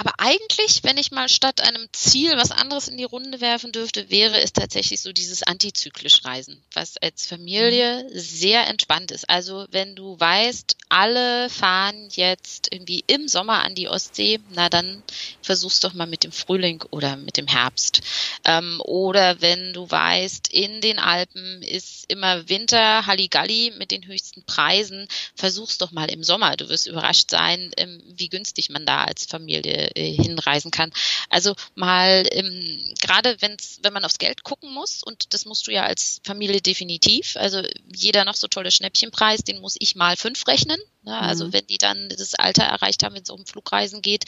[0.00, 4.08] aber eigentlich, wenn ich mal statt einem Ziel was anderes in die Runde werfen dürfte,
[4.08, 9.28] wäre es tatsächlich so dieses antizyklisch Reisen, was als Familie sehr entspannt ist.
[9.28, 15.02] Also wenn du weißt, alle fahren jetzt irgendwie im Sommer an die Ostsee, na dann
[15.42, 18.00] versuch's doch mal mit dem Frühling oder mit dem Herbst.
[18.46, 24.44] Ähm, oder wenn du weißt, in den Alpen ist immer Winter, Halligalli mit den höchsten
[24.44, 26.56] Preisen, versuch's doch mal im Sommer.
[26.56, 30.92] Du wirst überrascht sein, ähm, wie günstig man da als Familie äh, hinreisen kann.
[31.28, 35.72] Also mal ähm, gerade wenn's, wenn man aufs Geld gucken muss und das musst du
[35.72, 37.36] ja als Familie definitiv.
[37.36, 37.62] Also
[37.94, 40.80] jeder noch so tolle Schnäppchenpreis, den muss ich mal fünf rechnen.
[41.02, 41.18] Ne?
[41.18, 41.52] Also mhm.
[41.52, 44.24] wenn die dann das Alter erreicht haben, wenn es um Flugreisen geht,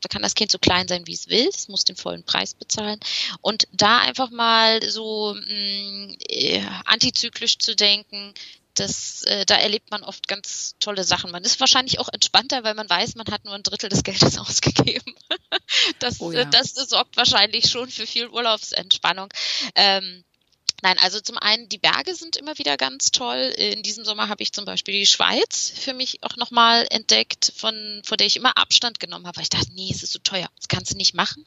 [0.00, 1.48] da kann das Kind so klein sein, wie es will.
[1.48, 3.00] Es muss den vollen Preis bezahlen.
[3.40, 8.32] Und da einfach mal so mh, mm, äh, antizyklisch zu denken,
[8.74, 11.30] das, äh, da erlebt man oft ganz tolle Sachen.
[11.30, 14.38] Man ist wahrscheinlich auch entspannter, weil man weiß, man hat nur ein Drittel des Geldes
[14.38, 15.14] ausgegeben.
[15.98, 16.44] das, oh ja.
[16.44, 19.28] das sorgt wahrscheinlich schon für viel Urlaubsentspannung.
[19.74, 20.24] Ähm,
[20.84, 23.54] Nein, also zum einen, die Berge sind immer wieder ganz toll.
[23.56, 28.02] In diesem Sommer habe ich zum Beispiel die Schweiz für mich auch nochmal entdeckt, von,
[28.04, 30.46] vor der ich immer Abstand genommen habe, weil ich dachte, nee, es ist so teuer,
[30.56, 31.42] das kannst du nicht machen.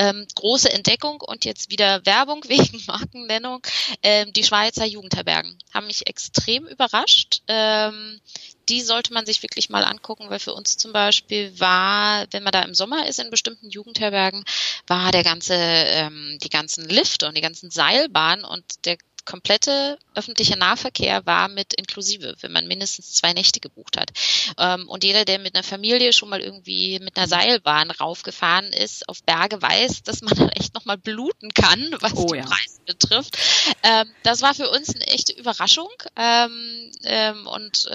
[0.00, 3.64] Ähm, große Entdeckung und jetzt wieder Werbung wegen Markennennung.
[4.02, 7.42] Ähm, die Schweizer Jugendherbergen haben mich extrem überrascht.
[7.46, 8.20] Ähm,
[8.68, 12.52] die sollte man sich wirklich mal angucken, weil für uns zum Beispiel war, wenn man
[12.52, 14.44] da im Sommer ist in bestimmten Jugendherbergen,
[14.86, 20.56] war der ganze, ähm, die ganzen Lifte und die ganzen Seilbahnen und der komplette öffentliche
[20.56, 24.10] Nahverkehr war mit inklusive, wenn man mindestens zwei Nächte gebucht hat.
[24.58, 29.08] Ähm, und jeder, der mit einer Familie schon mal irgendwie mit einer Seilbahn raufgefahren ist
[29.08, 32.44] auf Berge, weiß, dass man dann echt nochmal bluten kann, was oh, die ja.
[32.44, 33.38] Preise betrifft.
[33.82, 37.88] Ähm, das war für uns eine echte Überraschung ähm, und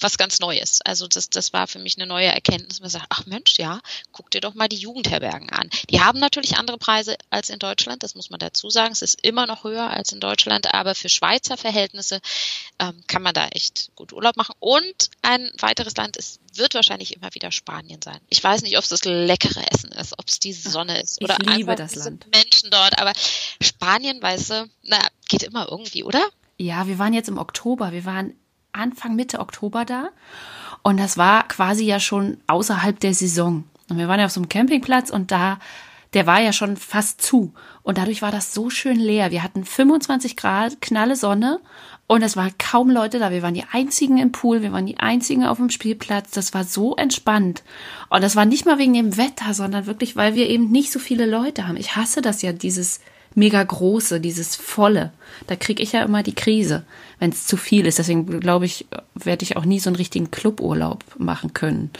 [0.00, 0.80] was ganz Neues.
[0.82, 2.80] Also das, das war für mich eine neue Erkenntnis.
[2.80, 3.80] Man sagt, ach Mensch, ja,
[4.12, 5.70] guck dir doch mal die Jugendherbergen an.
[5.90, 8.92] Die haben natürlich andere Preise als in Deutschland, das muss man dazu sagen.
[8.92, 10.33] Es ist immer noch höher als in Deutschland,
[10.72, 12.20] aber für Schweizer Verhältnisse
[12.78, 14.54] ähm, kann man da echt gut Urlaub machen.
[14.60, 18.18] Und ein weiteres Land ist, wird wahrscheinlich immer wieder Spanien sein.
[18.28, 21.36] Ich weiß nicht, ob es das leckere Essen ist, ob es die Sonne ist oder
[21.40, 22.26] ich liebe das Land.
[22.32, 23.12] Menschen dort, aber
[23.60, 26.22] Spanien, weißt du, na, geht immer irgendwie, oder?
[26.58, 28.34] Ja, wir waren jetzt im Oktober, wir waren
[28.72, 30.10] Anfang, Mitte Oktober da
[30.82, 33.64] und das war quasi ja schon außerhalb der Saison.
[33.88, 35.58] Und wir waren ja auf so einem Campingplatz und da
[36.14, 37.52] der war ja schon fast zu.
[37.82, 39.30] Und dadurch war das so schön leer.
[39.30, 41.60] Wir hatten 25 Grad, knalle Sonne
[42.06, 43.30] und es waren kaum Leute da.
[43.30, 46.30] Wir waren die einzigen im Pool, wir waren die einzigen auf dem Spielplatz.
[46.30, 47.62] Das war so entspannt.
[48.10, 50.98] Und das war nicht mal wegen dem Wetter, sondern wirklich, weil wir eben nicht so
[50.98, 51.76] viele Leute haben.
[51.76, 53.00] Ich hasse das ja, dieses
[53.34, 55.12] mega große, dieses volle.
[55.48, 56.84] Da kriege ich ja immer die Krise,
[57.18, 57.98] wenn es zu viel ist.
[57.98, 61.90] Deswegen glaube ich, werde ich auch nie so einen richtigen Cluburlaub machen können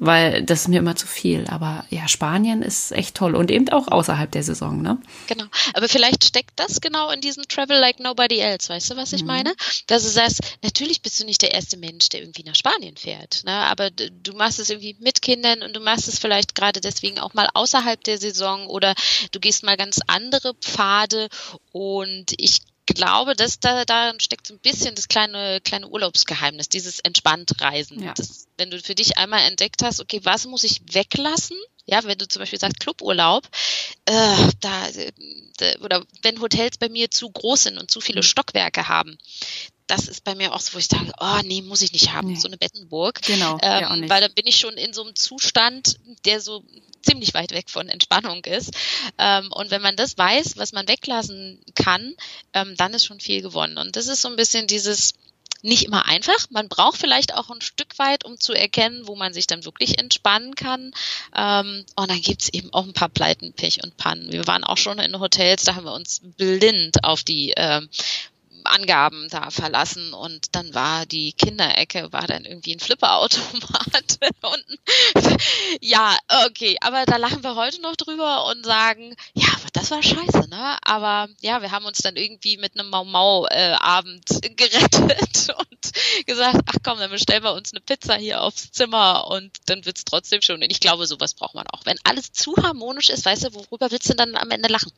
[0.00, 1.46] weil das ist mir immer zu viel.
[1.48, 4.98] Aber ja, Spanien ist echt toll und eben auch außerhalb der Saison, ne?
[5.26, 5.44] Genau.
[5.74, 8.70] Aber vielleicht steckt das genau in diesem Travel like nobody else.
[8.70, 9.28] Weißt du, was ich mhm.
[9.28, 9.54] meine?
[9.86, 13.42] Dass du sagst, natürlich bist du nicht der erste Mensch, der irgendwie nach Spanien fährt,
[13.44, 13.52] ne?
[13.52, 17.34] Aber du machst es irgendwie mit Kindern und du machst es vielleicht gerade deswegen auch
[17.34, 18.94] mal außerhalb der Saison oder
[19.32, 21.28] du gehst mal ganz andere Pfade
[21.72, 22.62] und ich
[22.94, 28.02] glaube, dass da darin steckt so ein bisschen das kleine kleine Urlaubsgeheimnis, dieses entspannt Reisen.
[28.02, 28.14] Ja.
[28.14, 31.56] Das, wenn du für dich einmal entdeckt hast, okay, was muss ich weglassen?
[31.86, 33.48] Ja, wenn du zum Beispiel sagst Cluburlaub,
[34.04, 34.88] äh, da,
[35.58, 38.24] da oder wenn Hotels bei mir zu groß sind und zu viele mhm.
[38.24, 39.18] Stockwerke haben,
[39.90, 42.28] das ist bei mir auch so, wo ich sage, oh nee, muss ich nicht haben,
[42.28, 42.38] nee.
[42.38, 43.20] so eine Bettenburg.
[43.22, 43.58] Genau.
[43.60, 46.62] Ähm, weil dann bin ich schon in so einem Zustand, der so
[47.02, 48.70] ziemlich weit weg von Entspannung ist.
[49.18, 52.14] Ähm, und wenn man das weiß, was man weglassen kann,
[52.52, 53.78] ähm, dann ist schon viel gewonnen.
[53.78, 55.14] Und das ist so ein bisschen dieses,
[55.62, 56.46] nicht immer einfach.
[56.50, 59.98] Man braucht vielleicht auch ein Stück weit, um zu erkennen, wo man sich dann wirklich
[59.98, 60.92] entspannen kann.
[61.34, 64.30] Ähm, und dann gibt's eben auch ein paar Pleiten, Pech und Pannen.
[64.30, 67.82] Wir waren auch schon in Hotels, da haben wir uns blind auf die äh,
[68.64, 74.78] Angaben da verlassen und dann war die Kinderecke, war dann irgendwie ein Flipperautomat unten.
[75.80, 80.48] ja, okay, aber da lachen wir heute noch drüber und sagen, ja, das war scheiße,
[80.48, 80.78] ne?
[80.82, 86.98] Aber ja, wir haben uns dann irgendwie mit einem Mau-Mau-Abend gerettet und gesagt, ach komm,
[86.98, 90.56] dann bestellen wir uns eine Pizza hier aufs Zimmer und dann wird's trotzdem schon.
[90.56, 91.82] Und ich glaube, sowas braucht man auch.
[91.84, 94.92] Wenn alles zu harmonisch ist, weißt du, worüber willst du denn dann am Ende lachen?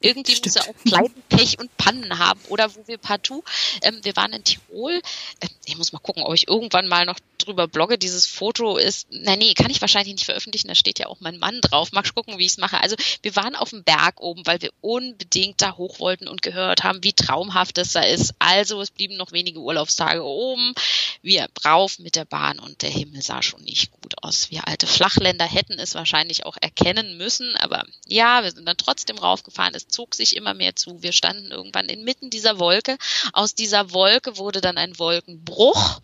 [0.00, 0.54] Irgendwie Stimmt.
[0.54, 3.44] muss er auch Pleiten, Pech und Pannen haben oder wo wir partout.
[3.82, 5.00] Ähm, wir waren in Tirol.
[5.40, 7.98] Ähm, ich muss mal gucken, ob ich irgendwann mal noch drüber blogge.
[7.98, 10.68] Dieses Foto ist, na nee, kann ich wahrscheinlich nicht veröffentlichen.
[10.68, 11.92] Da steht ja auch mein Mann drauf.
[11.92, 12.80] Mal gucken, wie ich es mache.
[12.80, 16.84] Also wir waren auf dem Berg oben, weil wir unbedingt da hoch wollten und gehört
[16.84, 18.34] haben, wie traumhaft es da ist.
[18.38, 20.74] Also es blieben noch wenige Urlaubstage oben.
[21.22, 24.50] Wir rauf mit der Bahn und der Himmel sah schon nicht gut aus.
[24.50, 29.18] Wir alte Flachländer hätten es wahrscheinlich auch erkennen müssen, aber ja, wir sind dann trotzdem
[29.18, 29.74] raufgefahren.
[29.74, 31.02] Es zog sich immer mehr zu.
[31.02, 32.89] Wir standen irgendwann inmitten dieser Wolke.
[33.32, 36.00] Aus dieser Wolke wurde dann ein Wolkenbruch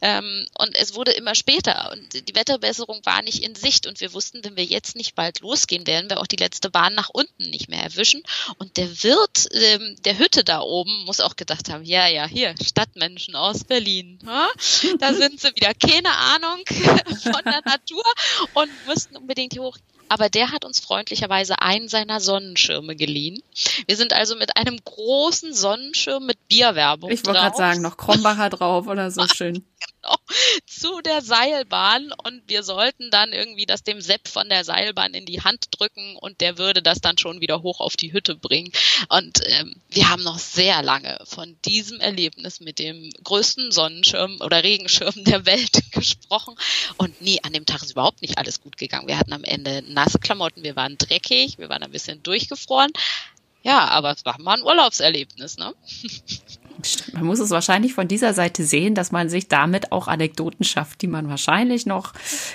[0.00, 4.12] ähm, und es wurde immer später und die Wetterbesserung war nicht in Sicht und wir
[4.12, 7.50] wussten, wenn wir jetzt nicht bald losgehen, werden wir auch die letzte Bahn nach unten
[7.50, 8.22] nicht mehr erwischen.
[8.58, 12.54] Und der Wirt ähm, der Hütte da oben muss auch gedacht haben, ja, ja, hier,
[12.62, 14.18] Stadtmenschen aus Berlin.
[14.24, 14.48] Ja?
[14.98, 16.64] Da sind sie wieder, keine Ahnung
[17.22, 18.04] von der Natur
[18.54, 19.78] und müssten unbedingt hier hoch
[20.10, 23.40] aber der hat uns freundlicherweise einen seiner Sonnenschirme geliehen.
[23.86, 27.12] Wir sind also mit einem großen Sonnenschirm mit Bierwerbung.
[27.12, 29.64] Ich wollte gerade sagen, noch Krombacher drauf oder so schön.
[30.02, 30.16] Genau,
[30.66, 35.26] zu der Seilbahn und wir sollten dann irgendwie das dem Sepp von der Seilbahn in
[35.26, 38.72] die Hand drücken und der würde das dann schon wieder hoch auf die Hütte bringen.
[39.08, 44.62] Und ähm, wir haben noch sehr lange von diesem Erlebnis mit dem größten Sonnenschirm oder
[44.62, 46.54] Regenschirm der Welt gesprochen.
[46.96, 49.08] Und nie, an dem Tag ist überhaupt nicht alles gut gegangen.
[49.08, 52.92] Wir hatten am Ende nasse Klamotten, wir waren dreckig, wir waren ein bisschen durchgefroren.
[53.62, 55.74] Ja, aber es war mal ein Urlaubserlebnis, ne?
[57.12, 61.02] Man muss es wahrscheinlich von dieser Seite sehen, dass man sich damit auch Anekdoten schafft,
[61.02, 62.12] die man wahrscheinlich noch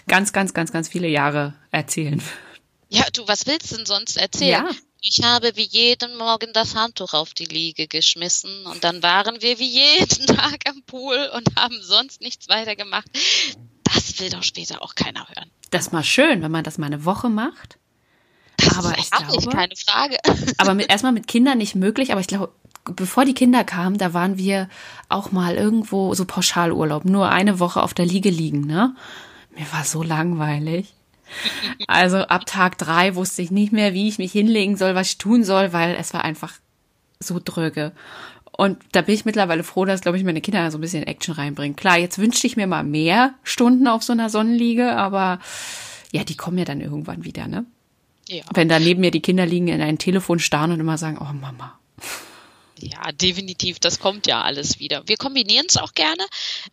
[0.08, 2.34] ganz, ganz, ganz, ganz viele Jahre erzählen wird.
[2.90, 4.66] Ja, du, was willst du denn sonst erzählen?
[4.68, 4.76] Ja.
[5.02, 9.60] Ich habe wie jeden Morgen das Handtuch auf die Liege geschmissen und dann waren wir
[9.60, 13.08] wie jeden Tag am Pool und haben sonst nichts weiter gemacht.
[13.84, 15.52] Das will doch später auch keiner hören.
[15.70, 17.78] Das ist mal schön, wenn man das mal eine Woche macht.
[18.58, 20.18] Das aber ist ich glaube, keine Frage.
[20.58, 22.52] Aber mit, erstmal mit Kindern nicht möglich, aber ich glaube,
[22.86, 24.70] bevor die Kinder kamen, da waren wir
[25.10, 28.96] auch mal irgendwo so Pauschalurlaub, nur eine Woche auf der Liege liegen, ne?
[29.58, 30.94] Mir war so langweilig.
[31.88, 35.18] Also ab Tag drei wusste ich nicht mehr, wie ich mich hinlegen soll, was ich
[35.18, 36.54] tun soll, weil es war einfach
[37.20, 37.94] so dröge.
[38.52, 41.34] Und da bin ich mittlerweile froh, dass, glaube ich, meine Kinder so ein bisschen Action
[41.34, 41.76] reinbringen.
[41.76, 45.40] Klar, jetzt wünschte ich mir mal mehr Stunden auf so einer Sonnenliege, aber
[46.12, 47.66] ja, die kommen ja dann irgendwann wieder, ne?
[48.30, 48.44] Ja.
[48.54, 51.34] Wenn da neben mir die Kinder liegen, in ein Telefon starren und immer sagen, oh
[51.34, 51.78] Mama.
[52.80, 53.80] Ja, definitiv.
[53.80, 55.08] Das kommt ja alles wieder.
[55.08, 56.26] Wir kombinieren es auch gerne,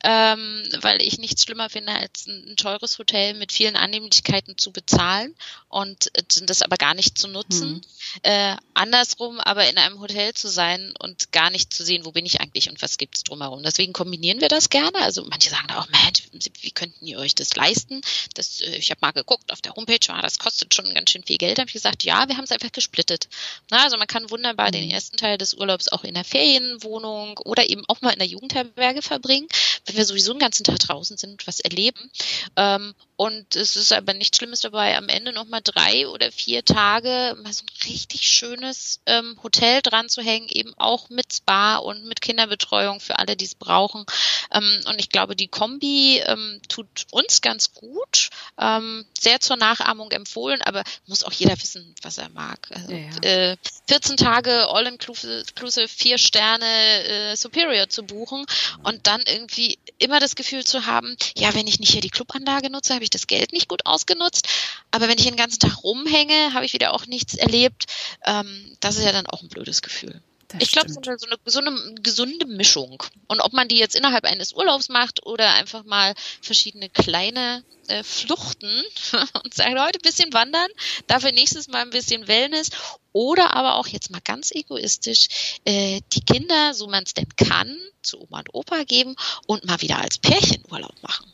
[0.03, 5.35] ähm, weil ich nichts schlimmer finde, als ein, teures Hotel mit vielen Annehmlichkeiten zu bezahlen
[5.69, 7.75] und äh, das aber gar nicht zu nutzen.
[7.77, 7.81] Hm.
[8.23, 12.27] Äh, andersrum aber in einem Hotel zu sein und gar nicht zu sehen, wo bin
[12.27, 13.63] ich eigentlich und was gibt's drumherum.
[13.63, 14.99] Deswegen kombinieren wir das gerne.
[14.99, 16.23] Also manche sagen auch, Mensch,
[16.61, 18.01] wie könnten ihr euch das leisten?
[18.35, 21.25] Das, äh, ich habe mal geguckt auf der Homepage, ah, das kostet schon ganz schön
[21.25, 21.59] viel Geld.
[21.59, 23.29] Da habe ich gesagt, ja, wir haben es einfach gesplittet.
[23.71, 27.69] Na, also man kann wunderbar den ersten Teil des Urlaubs auch in der Ferienwohnung oder
[27.69, 29.49] eben auch mal in der Jugendherberge verbringen,
[29.87, 32.11] wenn wir sowieso den ganzen Tag draußen sind was erleben.
[32.57, 37.37] Ähm, und es ist aber nichts Schlimmes dabei, am Ende nochmal drei oder vier Tage
[37.41, 42.05] mal so ein richtig schönes ähm, Hotel dran zu hängen, eben auch mit Spa und
[42.05, 44.05] mit Kinderbetreuung für alle, die es brauchen.
[44.53, 50.11] Ähm, und ich glaube, die Kombi ähm, tut uns ganz gut, ähm, sehr zur Nachahmung
[50.11, 52.71] empfohlen, aber muss auch jeder wissen, was er mag.
[52.75, 53.53] Also, ja.
[53.53, 53.57] äh,
[53.87, 56.67] 14 Tage All-Inclusive, vier Sterne
[57.05, 58.45] äh, Superior zu buchen
[58.83, 62.69] und dann irgendwie immer das Gefühl zu haben, ja, wenn ich nicht hier die Clubanlage
[62.69, 64.49] nutze, habe ich das Geld nicht gut ausgenutzt.
[64.91, 67.87] Aber wenn ich den ganzen Tag rumhänge, habe ich wieder auch nichts erlebt.
[68.25, 70.23] Ähm, das ist ja dann auch ein blödes Gefühl.
[70.53, 73.03] Das ich glaube, so so, eine, so eine gesunde Mischung.
[73.27, 78.03] Und ob man die jetzt innerhalb eines Urlaubs macht oder einfach mal verschiedene kleine äh,
[78.03, 78.83] Fluchten
[79.45, 80.69] und sagt, heute ein bisschen wandern,
[81.07, 82.71] dafür nächstes Mal ein bisschen Wellness.
[83.13, 87.77] Oder aber auch jetzt mal ganz egoistisch, äh, die Kinder, so man es denn kann,
[88.03, 91.33] zu Oma und Opa geben und mal wieder als Pärchen Urlaub machen.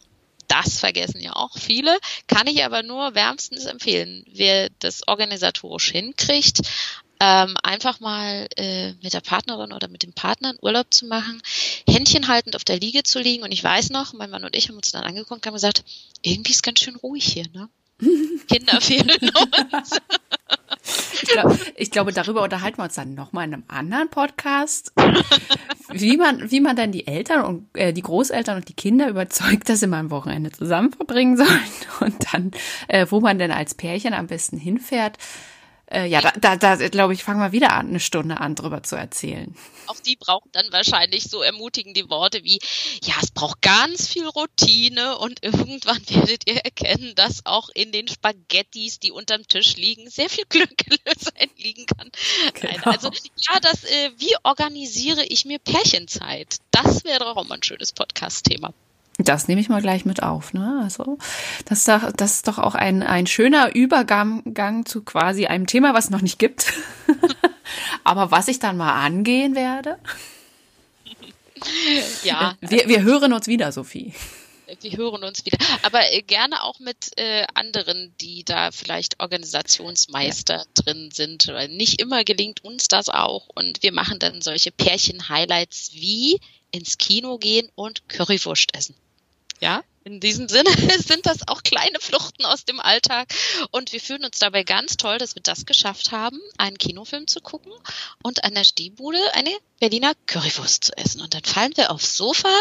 [0.49, 4.25] Das vergessen ja auch viele, kann ich aber nur wärmstens empfehlen.
[4.33, 6.63] Wer das organisatorisch hinkriegt,
[7.21, 11.43] ähm, einfach mal äh, mit der Partnerin oder mit dem Partner einen Urlaub zu machen,
[11.89, 13.43] Händchen haltend auf der Liege zu liegen.
[13.43, 15.85] Und ich weiß noch, mein Mann und ich haben uns dann angeguckt und haben gesagt,
[16.23, 17.69] irgendwie ist ganz schön ruhig hier, ne?
[17.99, 20.01] Kinder fehlen uns.
[21.13, 24.93] Ich, glaub, ich glaube, darüber unterhalten wir uns dann nochmal in einem anderen Podcast,
[25.91, 29.69] wie man, wie man dann die Eltern und äh, die Großeltern und die Kinder überzeugt,
[29.69, 31.49] dass sie mal ein Wochenende zusammen verbringen sollen
[32.01, 32.51] und dann,
[32.87, 35.19] äh, wo man denn als Pärchen am besten hinfährt.
[35.91, 38.82] Äh, ja, da, da, da glaube ich, fangen wir wieder an, eine Stunde an, drüber
[38.82, 39.57] zu erzählen.
[39.86, 42.59] Auch die brauchen dann wahrscheinlich so ermutigende Worte wie,
[43.03, 48.07] ja, es braucht ganz viel Routine und irgendwann werdet ihr erkennen, dass auch in den
[48.07, 50.70] Spaghettis, die unterm Tisch liegen, sehr viel Glück
[51.18, 52.11] sein liegen kann.
[52.55, 52.91] Genau.
[52.91, 56.57] Also, ja, das, äh, wie organisiere ich mir Pärchenzeit?
[56.70, 58.74] Das wäre doch auch mal ein schönes Podcast-Thema.
[59.19, 60.55] Das nehme ich mal gleich mit auf.
[60.55, 60.81] Ne?
[60.85, 61.19] Also
[61.64, 65.93] das ist doch, das ist doch auch ein, ein schöner Übergang zu quasi einem Thema,
[65.93, 66.73] was es noch nicht gibt.
[68.05, 69.99] Aber was ich dann mal angehen werde.
[72.23, 72.57] Ja.
[72.61, 74.14] Wir, wir hören uns wieder, Sophie.
[74.81, 75.59] Wir hören uns wieder.
[75.83, 80.64] Aber äh, gerne auch mit äh, anderen, die da vielleicht Organisationsmeister ja.
[80.75, 81.49] drin sind.
[81.49, 83.49] Weil nicht immer gelingt uns das auch.
[83.55, 86.39] Und wir machen dann solche Pärchen-Highlights wie
[86.71, 88.95] ins Kino gehen und Currywurst essen.
[89.61, 90.71] Ja, in diesem Sinne
[91.07, 93.29] sind das auch kleine Fluchten aus dem Alltag.
[93.73, 97.43] Und wir fühlen uns dabei ganz toll, dass wir das geschafft haben, einen Kinofilm zu
[97.43, 97.73] gucken
[98.23, 99.51] und an der Stehbude eine
[99.81, 101.21] Berliner Currywurst zu essen.
[101.21, 102.55] Und dann fallen wir aufs Sofa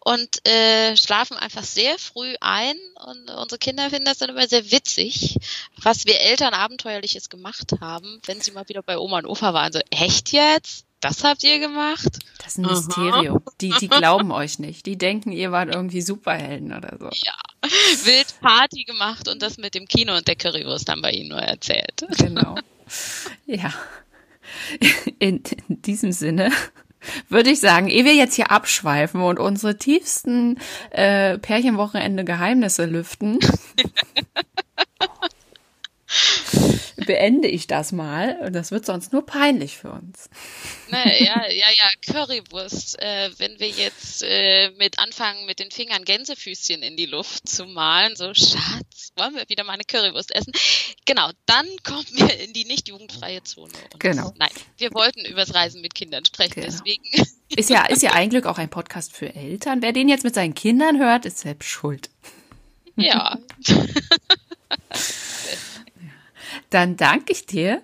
[0.00, 2.76] und äh, schlafen einfach sehr früh ein.
[3.04, 5.36] Und unsere Kinder finden das dann immer sehr witzig,
[5.76, 9.74] was wir Eltern Abenteuerliches gemacht haben, wenn sie mal wieder bei Oma und Opa waren.
[9.74, 10.87] So, echt jetzt?
[11.00, 12.18] Das habt ihr gemacht?
[12.38, 13.42] Das ist ein Mysterium.
[13.60, 14.86] Die, die glauben euch nicht.
[14.86, 17.10] Die denken, ihr wart irgendwie Superhelden oder so.
[17.24, 17.34] Ja.
[18.04, 21.40] Wild Party gemacht und das mit dem Kino und der Currywurst haben wir ihnen nur
[21.40, 22.04] erzählt.
[22.18, 22.56] Genau.
[23.46, 23.72] Ja.
[25.18, 26.50] In, in diesem Sinne
[27.28, 30.58] würde ich sagen, ehe wir jetzt hier abschweifen und unsere tiefsten
[30.90, 33.38] äh, Pärchenwochenende Geheimnisse lüften,
[37.08, 38.50] beende ich das mal.
[38.52, 40.28] Das wird sonst nur peinlich für uns.
[40.90, 43.00] Na, ja, ja, ja, Currywurst.
[43.00, 47.64] Äh, wenn wir jetzt äh, mit anfangen, mit den Fingern Gänsefüßchen in die Luft zu
[47.64, 50.52] malen, so Schatz, wollen wir wieder mal eine Currywurst essen?
[51.06, 53.72] Genau, dann kommen wir in die nicht jugendfreie Zone.
[53.90, 54.34] Und genau.
[54.36, 56.66] Nein, wir wollten übers Reisen mit Kindern sprechen, genau.
[56.66, 57.04] deswegen.
[57.48, 59.80] Ist ja, ist ja ein Glück auch ein Podcast für Eltern.
[59.80, 62.10] Wer den jetzt mit seinen Kindern hört, ist selbst schuld.
[62.96, 63.38] Ja.
[66.70, 67.82] Dann danke ich dir.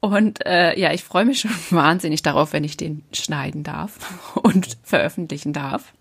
[0.00, 4.78] Und äh, ja, ich freue mich schon wahnsinnig darauf, wenn ich den schneiden darf und
[4.82, 5.92] veröffentlichen darf.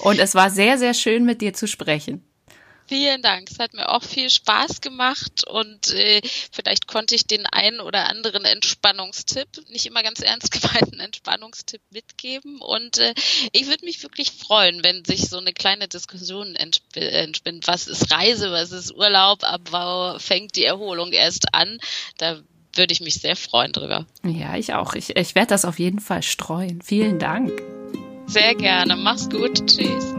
[0.00, 2.22] Und es war sehr, sehr schön, mit dir zu sprechen.
[2.88, 3.50] Vielen Dank.
[3.50, 8.08] Es hat mir auch viel Spaß gemacht und äh, vielleicht konnte ich den einen oder
[8.08, 12.62] anderen Entspannungstipp, nicht immer ganz ernst gemeinten Entspannungstipp mitgeben.
[12.62, 13.12] Und äh,
[13.52, 17.66] ich würde mich wirklich freuen, wenn sich so eine kleine Diskussion entspinnt.
[17.66, 21.78] Was ist Reise, was ist Urlaub, ab wo fängt die Erholung erst an?
[22.16, 22.40] Da
[22.74, 24.06] würde ich mich sehr freuen drüber.
[24.24, 24.94] Ja, ich auch.
[24.94, 26.80] Ich, ich werde das auf jeden Fall streuen.
[26.80, 27.52] Vielen Dank.
[28.26, 28.96] Sehr gerne.
[28.96, 29.66] Mach's gut.
[29.66, 30.14] Tschüss.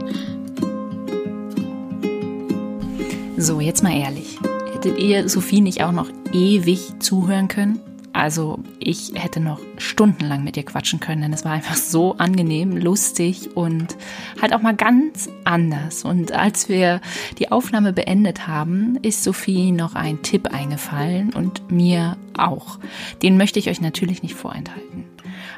[3.41, 4.37] So, jetzt mal ehrlich.
[4.73, 7.79] Hättet ihr Sophie nicht auch noch ewig zuhören können?
[8.11, 12.75] Also ich hätte noch stundenlang mit ihr quatschen können, denn es war einfach so angenehm,
[12.75, 13.95] lustig und
[14.41, 16.03] halt auch mal ganz anders.
[16.03, 16.99] Und als wir
[17.37, 22.77] die Aufnahme beendet haben, ist Sophie noch ein Tipp eingefallen und mir auch.
[23.21, 25.05] Den möchte ich euch natürlich nicht vorenthalten.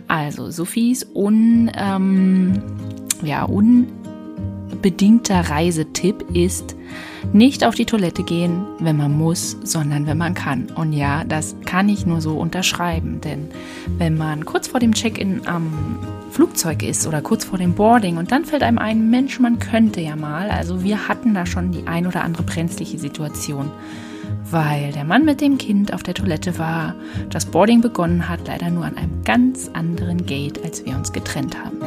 [0.08, 2.62] Also Sophies un, ähm,
[3.24, 3.50] ja,
[4.72, 6.76] unbedingter Reisetipp ist,
[7.34, 10.68] nicht auf die Toilette gehen, wenn man muss, sondern wenn man kann.
[10.76, 13.50] Und ja, das kann ich nur so unterschreiben, denn
[13.98, 16.00] wenn man kurz vor dem Check-in am
[16.32, 20.02] Flugzeug ist oder kurz vor dem Boarding und dann fällt einem ein, Mensch, man könnte
[20.02, 23.70] ja mal, also wir hatten da schon die ein oder andere brenzliche Situation
[24.50, 26.96] weil der Mann mit dem Kind auf der Toilette war,
[27.30, 31.58] das Boarding begonnen hat, leider nur an einem ganz anderen Gate, als wir uns getrennt
[31.58, 31.78] haben.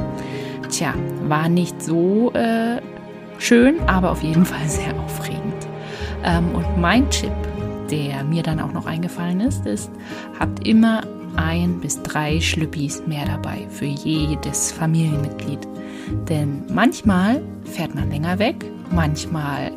[0.74, 0.92] Tja,
[1.28, 2.80] war nicht so äh,
[3.38, 5.68] schön, aber auf jeden Fall sehr aufregend.
[6.24, 7.30] Ähm, und mein Tipp,
[7.92, 9.88] der mir dann auch noch eingefallen ist, ist,
[10.36, 11.02] habt immer
[11.36, 15.60] ein bis drei Schlüppis mehr dabei für jedes Familienmitglied.
[16.28, 19.70] Denn manchmal fährt man länger weg, manchmal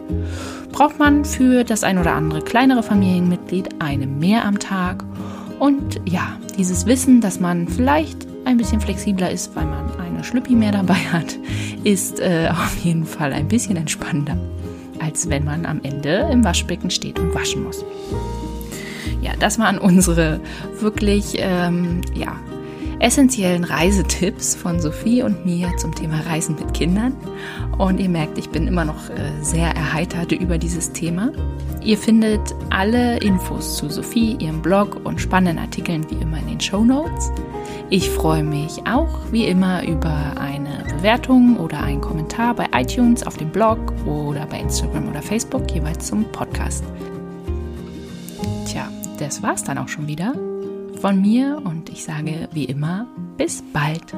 [0.71, 5.03] braucht man für das ein oder andere kleinere Familienmitglied eine mehr am Tag.
[5.59, 10.55] Und ja, dieses Wissen, dass man vielleicht ein bisschen flexibler ist, weil man eine Schlüppi
[10.55, 11.37] mehr dabei hat,
[11.83, 14.37] ist äh, auf jeden Fall ein bisschen entspannender,
[14.99, 17.83] als wenn man am Ende im Waschbecken steht und waschen muss.
[19.21, 20.39] Ja, das waren unsere
[20.79, 22.39] wirklich ähm, ja,
[22.99, 27.13] essentiellen Reisetipps von Sophie und mir zum Thema Reisen mit Kindern.
[27.77, 31.31] Und ihr merkt, ich bin immer noch äh, sehr erheitert über dieses Thema.
[31.83, 36.59] Ihr findet alle Infos zu Sophie, ihrem Blog und spannenden Artikeln wie immer in den
[36.59, 37.31] Show Notes.
[37.89, 43.37] Ich freue mich auch wie immer über eine Bewertung oder einen Kommentar bei iTunes, auf
[43.37, 46.83] dem Blog oder bei Instagram oder Facebook jeweils zum Podcast.
[48.65, 48.89] Tja,
[49.19, 50.33] das war's dann auch schon wieder
[50.97, 54.13] von mir und ich sage wie immer bis bald.